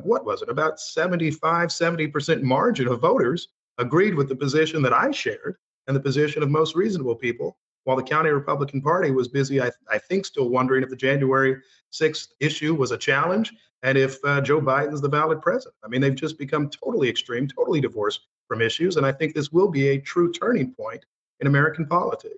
what 0.02 0.24
was 0.24 0.42
it, 0.42 0.48
about 0.48 0.80
75, 0.80 1.68
70% 1.68 2.42
margin 2.42 2.88
of 2.88 3.00
voters 3.00 3.48
agreed 3.78 4.14
with 4.14 4.28
the 4.28 4.36
position 4.36 4.82
that 4.82 4.92
I 4.92 5.10
shared 5.10 5.56
and 5.86 5.96
the 5.96 6.00
position 6.00 6.42
of 6.42 6.50
most 6.50 6.74
reasonable 6.74 7.14
people, 7.14 7.56
while 7.86 7.96
the 7.96 8.02
county 8.02 8.30
Republican 8.30 8.82
Party 8.82 9.12
was 9.12 9.28
busy, 9.28 9.62
I, 9.62 9.70
I 9.88 9.98
think, 9.98 10.26
still 10.26 10.48
wondering 10.48 10.82
if 10.82 10.90
the 10.90 10.96
January 10.96 11.56
6th 11.92 12.30
issue 12.40 12.74
was 12.74 12.90
a 12.90 12.98
challenge 12.98 13.54
and 13.84 13.96
if 13.96 14.18
uh, 14.24 14.40
Joe 14.40 14.60
Biden's 14.60 15.00
the 15.00 15.08
valid 15.08 15.40
president. 15.40 15.76
I 15.84 15.88
mean, 15.88 16.00
they've 16.00 16.12
just 16.12 16.36
become 16.36 16.68
totally 16.68 17.08
extreme, 17.08 17.46
totally 17.46 17.80
divorced 17.80 18.22
from 18.48 18.60
issues. 18.60 18.96
And 18.96 19.06
I 19.06 19.12
think 19.12 19.36
this 19.36 19.52
will 19.52 19.68
be 19.68 19.90
a 19.90 20.00
true 20.00 20.32
turning 20.32 20.74
point 20.74 21.06
in 21.38 21.46
American 21.46 21.86
politics. 21.86 22.34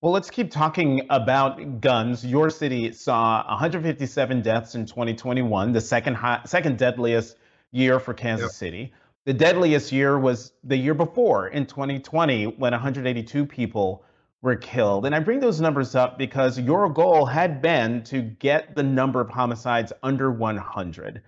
Well, 0.00 0.12
let's 0.12 0.30
keep 0.30 0.50
talking 0.50 1.06
about 1.10 1.80
guns. 1.80 2.26
Your 2.26 2.50
city 2.50 2.90
saw 2.90 3.46
157 3.48 4.42
deaths 4.42 4.74
in 4.74 4.84
2021, 4.84 5.70
the 5.70 5.80
second 5.80 6.14
high, 6.14 6.40
second 6.44 6.76
deadliest 6.76 7.36
year 7.70 8.00
for 8.00 8.12
Kansas 8.12 8.46
yep. 8.46 8.50
City. 8.50 8.92
The 9.26 9.32
deadliest 9.32 9.92
year 9.92 10.18
was 10.18 10.52
the 10.64 10.76
year 10.76 10.94
before 10.94 11.46
in 11.46 11.66
2020 11.66 12.46
when 12.46 12.72
182 12.72 13.46
people 13.46 14.04
were 14.44 14.54
killed. 14.54 15.06
And 15.06 15.14
I 15.14 15.20
bring 15.20 15.40
those 15.40 15.60
numbers 15.60 15.94
up 15.94 16.18
because 16.18 16.60
your 16.60 16.90
goal 16.90 17.24
had 17.24 17.62
been 17.62 18.04
to 18.04 18.20
get 18.20 18.76
the 18.76 18.82
number 18.82 19.20
of 19.20 19.30
homicides 19.30 19.90
under 20.02 20.30
100. 20.30 21.22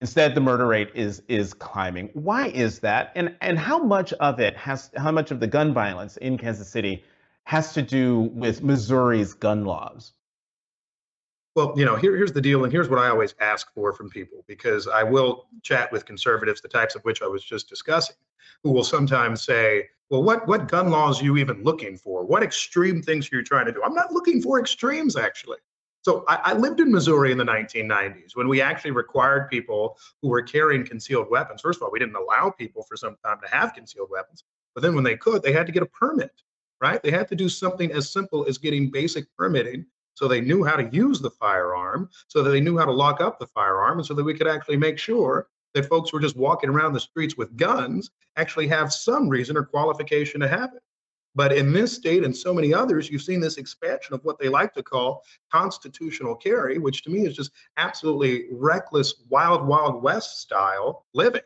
Instead, 0.00 0.34
the 0.34 0.40
murder 0.40 0.66
rate 0.66 0.90
is 0.94 1.22
is 1.28 1.52
climbing. 1.52 2.10
Why 2.12 2.48
is 2.48 2.78
that? 2.80 3.10
And 3.16 3.34
and 3.40 3.58
how 3.58 3.82
much 3.82 4.12
of 4.14 4.38
it 4.38 4.56
has 4.56 4.90
how 4.96 5.10
much 5.10 5.30
of 5.30 5.40
the 5.40 5.46
gun 5.46 5.74
violence 5.74 6.16
in 6.18 6.38
Kansas 6.38 6.68
City 6.68 7.02
has 7.44 7.72
to 7.72 7.82
do 7.82 8.20
with 8.20 8.62
Missouri's 8.62 9.34
gun 9.34 9.64
laws? 9.64 10.12
Well, 11.56 11.74
you 11.76 11.84
know, 11.84 11.96
here, 11.96 12.16
here's 12.16 12.32
the 12.32 12.40
deal, 12.40 12.64
and 12.64 12.72
here's 12.72 12.88
what 12.88 12.98
I 12.98 13.08
always 13.08 13.34
ask 13.40 13.72
for 13.74 13.92
from 13.92 14.10
people 14.10 14.44
because 14.46 14.88
I 14.88 15.04
will 15.04 15.46
chat 15.62 15.90
with 15.90 16.04
conservatives, 16.04 16.60
the 16.60 16.68
types 16.68 16.94
of 16.94 17.02
which 17.02 17.22
I 17.22 17.26
was 17.26 17.44
just 17.44 17.68
discussing, 17.68 18.16
who 18.62 18.72
will 18.72 18.84
sometimes 18.84 19.42
say, 19.42 19.88
well, 20.10 20.22
what, 20.22 20.46
what 20.46 20.68
gun 20.68 20.90
laws 20.90 21.20
are 21.20 21.24
you 21.24 21.36
even 21.36 21.62
looking 21.62 21.96
for? 21.96 22.24
What 22.24 22.42
extreme 22.42 23.02
things 23.02 23.32
are 23.32 23.36
you 23.36 23.42
trying 23.42 23.66
to 23.66 23.72
do? 23.72 23.82
I'm 23.82 23.94
not 23.94 24.12
looking 24.12 24.42
for 24.42 24.60
extremes, 24.60 25.16
actually. 25.16 25.58
So 26.02 26.24
I, 26.28 26.36
I, 26.36 26.52
lived 26.52 26.80
in 26.80 26.92
Missouri 26.92 27.32
in 27.32 27.38
the 27.38 27.44
1990s 27.44 28.36
when 28.36 28.46
we 28.46 28.60
actually 28.60 28.90
required 28.90 29.48
people 29.48 29.96
who 30.20 30.28
were 30.28 30.42
carrying 30.42 30.84
concealed 30.84 31.30
weapons. 31.30 31.62
First 31.62 31.78
of 31.78 31.84
all, 31.84 31.90
we 31.90 31.98
didn't 31.98 32.16
allow 32.16 32.50
people 32.50 32.82
for 32.82 32.96
some 32.96 33.16
time 33.24 33.38
to 33.42 33.48
have 33.48 33.72
concealed 33.72 34.10
weapons, 34.10 34.44
but 34.74 34.82
then 34.82 34.94
when 34.94 35.04
they 35.04 35.16
could, 35.16 35.42
they 35.42 35.52
had 35.52 35.64
to 35.66 35.72
get 35.72 35.82
a 35.82 35.86
permit, 35.86 36.42
right? 36.78 37.02
They 37.02 37.10
had 37.10 37.26
to 37.28 37.34
do 37.34 37.48
something 37.48 37.90
as 37.90 38.12
simple 38.12 38.44
as 38.46 38.58
getting 38.58 38.90
basic 38.90 39.24
permitting 39.34 39.86
so 40.14 40.28
they 40.28 40.40
knew 40.40 40.64
how 40.64 40.76
to 40.76 40.88
use 40.96 41.20
the 41.20 41.30
firearm, 41.30 42.08
so 42.28 42.42
that 42.42 42.50
they 42.50 42.60
knew 42.60 42.78
how 42.78 42.84
to 42.84 42.92
lock 42.92 43.20
up 43.20 43.38
the 43.38 43.46
firearm, 43.48 43.98
and 43.98 44.06
so 44.06 44.14
that 44.14 44.24
we 44.24 44.34
could 44.34 44.46
actually 44.46 44.76
make 44.76 44.98
sure 44.98 45.48
that 45.74 45.88
folks 45.88 46.10
who 46.10 46.16
are 46.16 46.20
just 46.20 46.36
walking 46.36 46.70
around 46.70 46.92
the 46.92 47.00
streets 47.00 47.36
with 47.36 47.56
guns 47.56 48.10
actually 48.36 48.68
have 48.68 48.92
some 48.92 49.28
reason 49.28 49.56
or 49.56 49.64
qualification 49.64 50.40
to 50.40 50.48
have 50.48 50.70
it. 50.74 50.82
But 51.36 51.52
in 51.52 51.72
this 51.72 51.92
state 51.92 52.22
and 52.22 52.36
so 52.36 52.54
many 52.54 52.72
others, 52.72 53.10
you've 53.10 53.22
seen 53.22 53.40
this 53.40 53.56
expansion 53.56 54.14
of 54.14 54.24
what 54.24 54.38
they 54.38 54.48
like 54.48 54.72
to 54.74 54.82
call 54.82 55.24
constitutional 55.50 56.36
carry, 56.36 56.78
which 56.78 57.02
to 57.02 57.10
me 57.10 57.26
is 57.26 57.34
just 57.34 57.50
absolutely 57.76 58.44
reckless, 58.52 59.22
wild, 59.28 59.66
wild 59.66 60.02
west 60.02 60.40
style 60.40 61.06
living, 61.12 61.42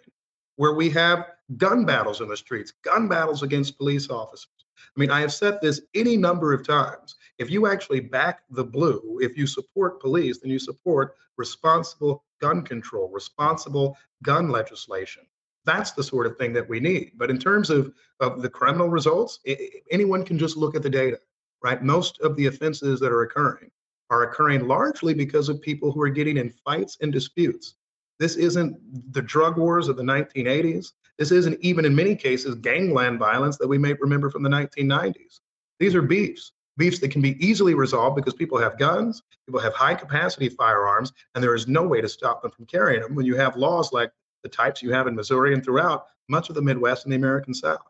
where 0.56 0.74
we 0.74 0.90
have 0.90 1.26
gun 1.56 1.86
battles 1.86 2.20
in 2.20 2.28
the 2.28 2.36
streets, 2.36 2.72
gun 2.82 3.08
battles 3.08 3.42
against 3.42 3.78
police 3.78 4.10
officers. 4.10 4.50
I 4.76 5.00
mean, 5.00 5.10
I 5.10 5.20
have 5.20 5.32
said 5.32 5.58
this 5.62 5.80
any 5.94 6.16
number 6.16 6.52
of 6.52 6.66
times 6.66 7.16
if 7.38 7.50
you 7.50 7.66
actually 7.66 8.00
back 8.00 8.40
the 8.50 8.64
blue, 8.64 9.18
if 9.22 9.36
you 9.36 9.46
support 9.46 10.00
police, 10.00 10.38
then 10.38 10.50
you 10.50 10.58
support 10.58 11.14
responsible 11.36 12.24
gun 12.40 12.62
control, 12.62 13.08
responsible 13.12 13.96
gun 14.22 14.50
legislation. 14.50 15.22
That's 15.64 15.92
the 15.92 16.02
sort 16.02 16.26
of 16.26 16.36
thing 16.36 16.52
that 16.54 16.68
we 16.68 16.80
need. 16.80 17.12
But 17.16 17.30
in 17.30 17.38
terms 17.38 17.70
of, 17.70 17.92
of 18.20 18.42
the 18.42 18.48
criminal 18.48 18.88
results, 18.88 19.38
it, 19.44 19.84
anyone 19.90 20.24
can 20.24 20.38
just 20.38 20.56
look 20.56 20.74
at 20.74 20.82
the 20.82 20.90
data, 20.90 21.18
right? 21.62 21.82
Most 21.82 22.20
of 22.20 22.36
the 22.36 22.46
offenses 22.46 22.98
that 23.00 23.12
are 23.12 23.22
occurring 23.22 23.70
are 24.10 24.22
occurring 24.22 24.66
largely 24.66 25.14
because 25.14 25.48
of 25.48 25.60
people 25.60 25.92
who 25.92 26.00
are 26.00 26.08
getting 26.08 26.38
in 26.38 26.50
fights 26.64 26.96
and 27.02 27.12
disputes. 27.12 27.74
This 28.18 28.36
isn't 28.36 29.12
the 29.12 29.22
drug 29.22 29.58
wars 29.58 29.88
of 29.88 29.96
the 29.96 30.02
1980s. 30.02 30.92
This 31.18 31.30
isn't 31.30 31.58
even 31.60 31.84
in 31.84 31.94
many 31.94 32.16
cases 32.16 32.56
gangland 32.56 33.18
violence 33.18 33.58
that 33.58 33.68
we 33.68 33.78
may 33.78 33.92
remember 33.92 34.30
from 34.30 34.42
the 34.42 34.48
1990s. 34.48 35.40
These 35.78 35.94
are 35.94 36.02
beefs 36.02 36.52
beefs 36.78 37.00
that 37.00 37.10
can 37.10 37.20
be 37.20 37.36
easily 37.44 37.74
resolved 37.74 38.16
because 38.16 38.32
people 38.32 38.56
have 38.58 38.78
guns, 38.78 39.22
people 39.46 39.60
have 39.60 39.74
high 39.74 39.94
capacity 39.94 40.48
firearms, 40.48 41.12
and 41.34 41.44
there 41.44 41.54
is 41.54 41.68
no 41.68 41.82
way 41.82 42.00
to 42.00 42.08
stop 42.08 42.40
them 42.40 42.50
from 42.50 42.64
carrying 42.64 43.02
them 43.02 43.14
when 43.14 43.26
you 43.26 43.36
have 43.36 43.56
laws 43.56 43.92
like 43.92 44.10
the 44.42 44.48
types 44.48 44.82
you 44.82 44.92
have 44.92 45.06
in 45.06 45.14
Missouri 45.14 45.52
and 45.52 45.62
throughout 45.64 46.06
much 46.28 46.48
of 46.48 46.54
the 46.54 46.62
Midwest 46.62 47.04
and 47.04 47.12
the 47.12 47.16
American 47.16 47.52
South. 47.52 47.82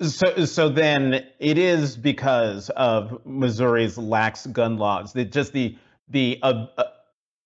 So, 0.00 0.44
so 0.46 0.68
then 0.70 1.26
it 1.38 1.58
is 1.58 1.96
because 1.96 2.70
of 2.70 3.24
Missouri's 3.26 3.98
lax 3.98 4.46
gun 4.46 4.78
laws 4.78 5.12
that 5.12 5.30
just 5.30 5.52
the 5.52 5.76
the 6.08 6.38
uh, 6.42 6.66
uh, 6.76 6.84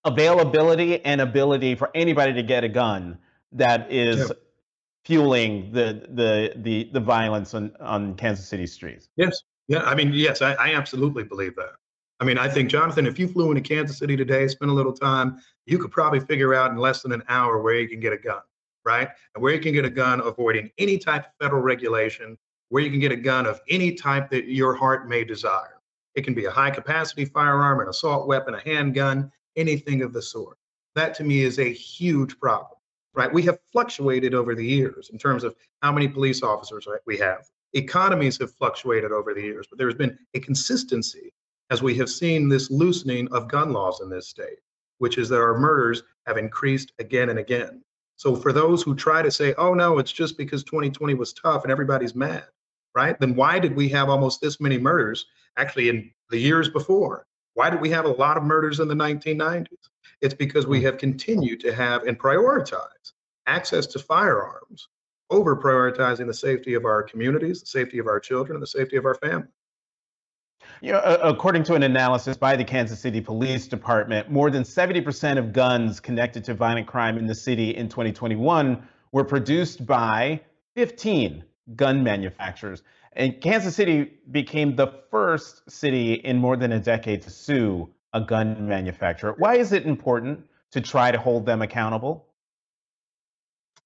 availability 0.04 1.04
and 1.04 1.20
ability 1.20 1.74
for 1.74 1.90
anybody 1.94 2.32
to 2.34 2.42
get 2.42 2.62
a 2.62 2.68
gun 2.68 3.18
that 3.52 3.90
is 3.90 4.28
yeah. 4.28 4.34
fueling 5.04 5.72
the 5.72 6.06
the 6.10 6.52
the 6.56 6.90
the 6.92 7.00
violence 7.00 7.54
on 7.54 7.72
on 7.80 8.14
Kansas 8.14 8.46
City 8.46 8.68
streets. 8.68 9.08
Yes, 9.16 9.42
yeah, 9.68 9.82
I 9.82 9.94
mean, 9.94 10.12
yes, 10.12 10.42
I, 10.42 10.54
I 10.54 10.74
absolutely 10.74 11.24
believe 11.24 11.54
that. 11.56 11.72
I 12.20 12.24
mean, 12.24 12.38
I 12.38 12.48
think, 12.48 12.68
Jonathan, 12.68 13.06
if 13.06 13.18
you 13.18 13.28
flew 13.28 13.50
into 13.50 13.60
Kansas 13.60 13.98
City 13.98 14.16
today, 14.16 14.48
spent 14.48 14.70
a 14.70 14.74
little 14.74 14.92
time, 14.92 15.38
you 15.66 15.78
could 15.78 15.92
probably 15.92 16.20
figure 16.20 16.54
out 16.54 16.72
in 16.72 16.76
less 16.78 17.02
than 17.02 17.12
an 17.12 17.22
hour 17.28 17.62
where 17.62 17.76
you 17.76 17.88
can 17.88 18.00
get 18.00 18.12
a 18.12 18.18
gun, 18.18 18.40
right? 18.84 19.08
And 19.34 19.42
where 19.42 19.54
you 19.54 19.60
can 19.60 19.72
get 19.72 19.84
a 19.84 19.90
gun 19.90 20.20
avoiding 20.20 20.70
any 20.78 20.98
type 20.98 21.26
of 21.26 21.32
federal 21.40 21.62
regulation, 21.62 22.36
where 22.70 22.82
you 22.82 22.90
can 22.90 22.98
get 22.98 23.12
a 23.12 23.16
gun 23.16 23.46
of 23.46 23.60
any 23.68 23.92
type 23.92 24.30
that 24.30 24.46
your 24.46 24.74
heart 24.74 25.08
may 25.08 25.22
desire. 25.22 25.80
It 26.14 26.22
can 26.22 26.34
be 26.34 26.46
a 26.46 26.50
high 26.50 26.70
capacity 26.70 27.24
firearm, 27.24 27.80
an 27.80 27.88
assault 27.88 28.26
weapon, 28.26 28.54
a 28.54 28.60
handgun, 28.60 29.30
anything 29.56 30.02
of 30.02 30.12
the 30.12 30.22
sort. 30.22 30.56
That 30.96 31.14
to 31.16 31.24
me 31.24 31.42
is 31.42 31.60
a 31.60 31.72
huge 31.72 32.38
problem, 32.40 32.80
right? 33.14 33.32
We 33.32 33.42
have 33.42 33.58
fluctuated 33.70 34.34
over 34.34 34.54
the 34.54 34.66
years 34.66 35.10
in 35.12 35.18
terms 35.18 35.44
of 35.44 35.54
how 35.82 35.92
many 35.92 36.08
police 36.08 36.42
officers 36.42 36.88
we 37.06 37.16
have, 37.18 37.46
economies 37.74 38.38
have 38.38 38.54
fluctuated 38.54 39.12
over 39.12 39.34
the 39.34 39.42
years, 39.42 39.66
but 39.68 39.78
there's 39.78 39.94
been 39.94 40.18
a 40.34 40.40
consistency 40.40 41.32
as 41.70 41.82
we 41.82 41.94
have 41.96 42.08
seen 42.08 42.48
this 42.48 42.70
loosening 42.70 43.28
of 43.32 43.48
gun 43.48 43.72
laws 43.72 44.00
in 44.00 44.08
this 44.08 44.28
state, 44.28 44.58
which 44.98 45.18
is 45.18 45.28
that 45.28 45.40
our 45.40 45.58
murders 45.58 46.02
have 46.26 46.38
increased 46.38 46.92
again 46.98 47.28
and 47.28 47.38
again. 47.38 47.82
So 48.16 48.34
for 48.34 48.52
those 48.52 48.82
who 48.82 48.94
try 48.94 49.22
to 49.22 49.30
say, 49.30 49.54
oh 49.58 49.74
no, 49.74 49.98
it's 49.98 50.12
just 50.12 50.36
because 50.38 50.64
2020 50.64 51.14
was 51.14 51.32
tough 51.32 51.62
and 51.62 51.70
everybody's 51.70 52.14
mad, 52.14 52.46
right? 52.94 53.18
Then 53.20 53.34
why 53.34 53.58
did 53.58 53.76
we 53.76 53.88
have 53.90 54.08
almost 54.08 54.40
this 54.40 54.60
many 54.60 54.78
murders 54.78 55.26
actually 55.56 55.88
in 55.88 56.10
the 56.30 56.38
years 56.38 56.68
before? 56.68 57.26
Why 57.54 57.70
did 57.70 57.80
we 57.80 57.90
have 57.90 58.06
a 58.06 58.08
lot 58.08 58.36
of 58.36 58.42
murders 58.42 58.80
in 58.80 58.88
the 58.88 58.94
1990s? 58.94 59.66
It's 60.20 60.34
because 60.34 60.66
we 60.66 60.82
have 60.82 60.98
continued 60.98 61.60
to 61.60 61.72
have 61.72 62.04
and 62.04 62.18
prioritize 62.18 63.12
access 63.46 63.86
to 63.86 63.98
firearms 63.98 64.88
over 65.30 65.56
prioritizing 65.56 66.26
the 66.26 66.34
safety 66.34 66.74
of 66.74 66.84
our 66.84 67.02
communities, 67.02 67.60
the 67.60 67.66
safety 67.66 67.98
of 67.98 68.06
our 68.06 68.20
children, 68.20 68.56
and 68.56 68.62
the 68.62 68.66
safety 68.66 68.96
of 68.96 69.04
our 69.04 69.14
family. 69.14 69.48
You 70.80 70.92
know, 70.92 71.00
according 71.22 71.64
to 71.64 71.74
an 71.74 71.82
analysis 71.82 72.36
by 72.36 72.56
the 72.56 72.64
Kansas 72.64 73.00
City 73.00 73.20
Police 73.20 73.66
Department, 73.66 74.30
more 74.30 74.50
than 74.50 74.62
70% 74.62 75.38
of 75.38 75.52
guns 75.52 75.98
connected 75.98 76.44
to 76.44 76.54
violent 76.54 76.86
crime 76.86 77.18
in 77.18 77.26
the 77.26 77.34
city 77.34 77.74
in 77.74 77.88
2021 77.88 78.86
were 79.10 79.24
produced 79.24 79.84
by 79.84 80.40
15 80.76 81.44
gun 81.74 82.02
manufacturers. 82.04 82.82
And 83.14 83.40
Kansas 83.40 83.74
City 83.74 84.18
became 84.30 84.76
the 84.76 85.02
first 85.10 85.68
city 85.68 86.14
in 86.14 86.38
more 86.38 86.56
than 86.56 86.72
a 86.72 86.78
decade 86.78 87.22
to 87.22 87.30
sue 87.30 87.90
a 88.12 88.20
gun 88.20 88.68
manufacturer. 88.68 89.34
Why 89.36 89.56
is 89.56 89.72
it 89.72 89.84
important 89.84 90.46
to 90.70 90.80
try 90.80 91.10
to 91.10 91.18
hold 91.18 91.44
them 91.44 91.62
accountable? 91.62 92.27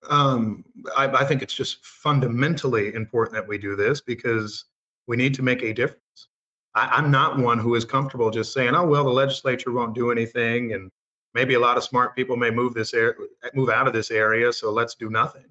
Um, 0.09 0.64
I, 0.97 1.06
I, 1.06 1.25
think 1.25 1.42
it's 1.42 1.54
just 1.54 1.85
fundamentally 1.85 2.94
important 2.94 3.35
that 3.35 3.47
we 3.47 3.59
do 3.59 3.76
this 3.76 4.00
because 4.00 4.64
we 5.06 5.16
need 5.16 5.35
to 5.35 5.42
make 5.42 5.62
a 5.62 5.73
difference. 5.73 6.28
I, 6.75 6.99
am 6.99 7.11
not 7.11 7.38
one 7.38 7.59
who 7.59 7.75
is 7.75 7.85
comfortable 7.85 8.30
just 8.30 8.52
saying, 8.52 8.75
"Oh 8.75 8.87
well, 8.87 9.04
the 9.04 9.11
legislature 9.11 9.73
won't 9.73 9.94
do 9.94 10.11
anything," 10.11 10.73
and 10.73 10.90
maybe 11.35 11.54
a 11.54 11.61
lot 11.61 11.76
of 11.76 11.85
smart 11.85 12.16
people 12.16 12.37
may 12.37 12.50
move 12.50 12.75
this 12.75 12.94
air, 12.94 13.16
move 13.54 13.68
out 13.68 13.87
of 13.87 13.92
this 13.92 14.11
area, 14.11 14.52
so 14.52 14.71
let's 14.71 14.94
do 14.94 15.09
nothing. 15.09 15.47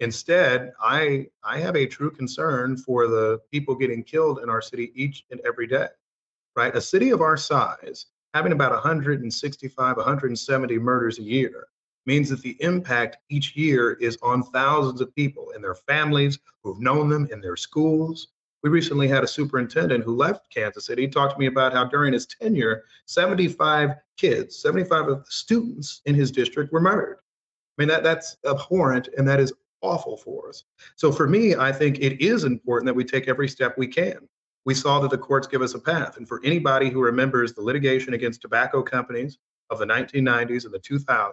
Instead, 0.00 0.72
I 0.80 1.28
I 1.44 1.58
have 1.58 1.76
a 1.76 1.86
true 1.86 2.10
concern 2.10 2.76
for 2.76 3.06
the 3.06 3.40
people 3.52 3.74
getting 3.74 4.02
killed 4.02 4.40
in 4.40 4.50
our 4.50 4.62
city 4.62 4.92
each 4.94 5.24
and 5.30 5.40
every 5.46 5.66
day. 5.66 5.88
Right, 6.56 6.74
a 6.74 6.80
city 6.80 7.10
of 7.10 7.22
our 7.22 7.36
size 7.36 8.06
having 8.34 8.52
about 8.52 8.72
165, 8.72 9.96
170 9.96 10.78
murders 10.78 11.18
a 11.18 11.22
year 11.22 11.68
means 12.06 12.28
that 12.30 12.42
the 12.42 12.56
impact 12.60 13.18
each 13.28 13.56
year 13.56 13.92
is 13.94 14.18
on 14.22 14.42
thousands 14.42 15.00
of 15.00 15.14
people 15.14 15.52
and 15.54 15.62
their 15.62 15.74
families 15.74 16.38
who've 16.62 16.80
known 16.80 17.08
them 17.08 17.28
in 17.32 17.40
their 17.40 17.56
schools, 17.56 18.28
We 18.62 18.70
recently 18.70 19.08
had 19.08 19.24
a 19.24 19.28
superintendent 19.28 20.04
who 20.04 20.14
left 20.14 20.48
Kansas 20.54 20.86
City 20.86 21.08
talk 21.08 21.32
to 21.32 21.38
me 21.38 21.46
about 21.46 21.72
how 21.72 21.84
during 21.84 22.12
his 22.12 22.26
tenure, 22.26 22.84
75 23.06 23.96
kids, 24.16 24.56
75 24.60 25.08
of 25.08 25.24
the 25.24 25.30
students 25.30 26.00
in 26.06 26.14
his 26.14 26.30
district 26.30 26.72
were 26.72 26.80
murdered. 26.80 27.18
I 27.18 27.82
mean, 27.82 27.88
that, 27.88 28.04
that's 28.04 28.36
abhorrent 28.46 29.08
and 29.18 29.26
that 29.26 29.40
is 29.40 29.52
awful 29.80 30.16
for 30.16 30.48
us. 30.48 30.64
So 30.94 31.10
for 31.10 31.28
me, 31.28 31.56
I 31.56 31.72
think 31.72 31.98
it 31.98 32.24
is 32.24 32.44
important 32.44 32.86
that 32.86 32.94
we 32.94 33.04
take 33.04 33.26
every 33.26 33.48
step 33.48 33.74
we 33.76 33.88
can. 33.88 34.28
We 34.64 34.74
saw 34.74 35.00
that 35.00 35.10
the 35.10 35.18
courts 35.18 35.48
give 35.48 35.62
us 35.62 35.74
a 35.74 35.80
path. 35.80 36.16
And 36.16 36.28
for 36.28 36.40
anybody 36.44 36.88
who 36.88 37.02
remembers 37.02 37.52
the 37.52 37.62
litigation 37.62 38.14
against 38.14 38.42
tobacco 38.42 38.80
companies 38.80 39.38
of 39.70 39.80
the 39.80 39.86
1990s 39.86 40.66
and 40.66 40.72
the 40.72 40.78
2000s, 40.78 41.32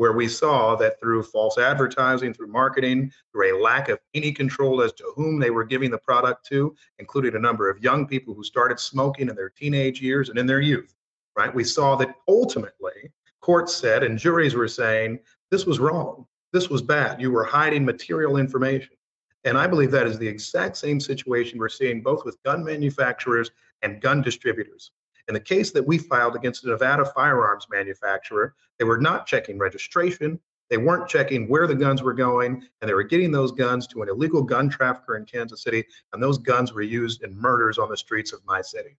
where 0.00 0.14
we 0.14 0.26
saw 0.26 0.74
that 0.74 0.98
through 0.98 1.22
false 1.22 1.58
advertising, 1.58 2.32
through 2.32 2.46
marketing, 2.46 3.12
through 3.30 3.54
a 3.54 3.60
lack 3.62 3.90
of 3.90 3.98
any 4.14 4.32
control 4.32 4.80
as 4.80 4.94
to 4.94 5.04
whom 5.14 5.38
they 5.38 5.50
were 5.50 5.62
giving 5.62 5.90
the 5.90 5.98
product 5.98 6.42
to, 6.46 6.74
including 6.98 7.36
a 7.36 7.38
number 7.38 7.68
of 7.68 7.82
young 7.82 8.06
people 8.06 8.32
who 8.32 8.42
started 8.42 8.80
smoking 8.80 9.28
in 9.28 9.36
their 9.36 9.50
teenage 9.50 10.00
years 10.00 10.30
and 10.30 10.38
in 10.38 10.46
their 10.46 10.62
youth, 10.62 10.94
right? 11.36 11.54
We 11.54 11.64
saw 11.64 11.96
that 11.96 12.14
ultimately 12.26 13.12
courts 13.42 13.76
said 13.76 14.02
and 14.02 14.18
juries 14.18 14.54
were 14.54 14.68
saying 14.68 15.18
this 15.50 15.66
was 15.66 15.78
wrong, 15.78 16.24
this 16.50 16.70
was 16.70 16.80
bad, 16.80 17.20
you 17.20 17.30
were 17.30 17.44
hiding 17.44 17.84
material 17.84 18.38
information. 18.38 18.96
And 19.44 19.58
I 19.58 19.66
believe 19.66 19.90
that 19.90 20.06
is 20.06 20.18
the 20.18 20.26
exact 20.26 20.78
same 20.78 20.98
situation 20.98 21.58
we're 21.58 21.68
seeing 21.68 22.00
both 22.00 22.24
with 22.24 22.42
gun 22.42 22.64
manufacturers 22.64 23.50
and 23.82 24.00
gun 24.00 24.22
distributors. 24.22 24.92
In 25.28 25.34
the 25.34 25.40
case 25.40 25.70
that 25.72 25.86
we 25.86 25.98
filed 25.98 26.36
against 26.36 26.64
a 26.64 26.68
Nevada 26.68 27.04
firearms 27.04 27.66
manufacturer, 27.70 28.54
they 28.78 28.84
were 28.84 29.00
not 29.00 29.26
checking 29.26 29.58
registration. 29.58 30.40
They 30.70 30.78
weren't 30.78 31.08
checking 31.08 31.48
where 31.48 31.66
the 31.66 31.74
guns 31.74 32.02
were 32.02 32.14
going, 32.14 32.62
and 32.80 32.88
they 32.88 32.94
were 32.94 33.02
getting 33.02 33.32
those 33.32 33.50
guns 33.50 33.86
to 33.88 34.02
an 34.02 34.08
illegal 34.08 34.42
gun 34.42 34.68
trafficker 34.68 35.16
in 35.16 35.24
Kansas 35.24 35.62
City, 35.62 35.84
and 36.12 36.22
those 36.22 36.38
guns 36.38 36.72
were 36.72 36.82
used 36.82 37.22
in 37.22 37.36
murders 37.36 37.76
on 37.76 37.90
the 37.90 37.96
streets 37.96 38.32
of 38.32 38.44
my 38.46 38.62
city. 38.62 38.96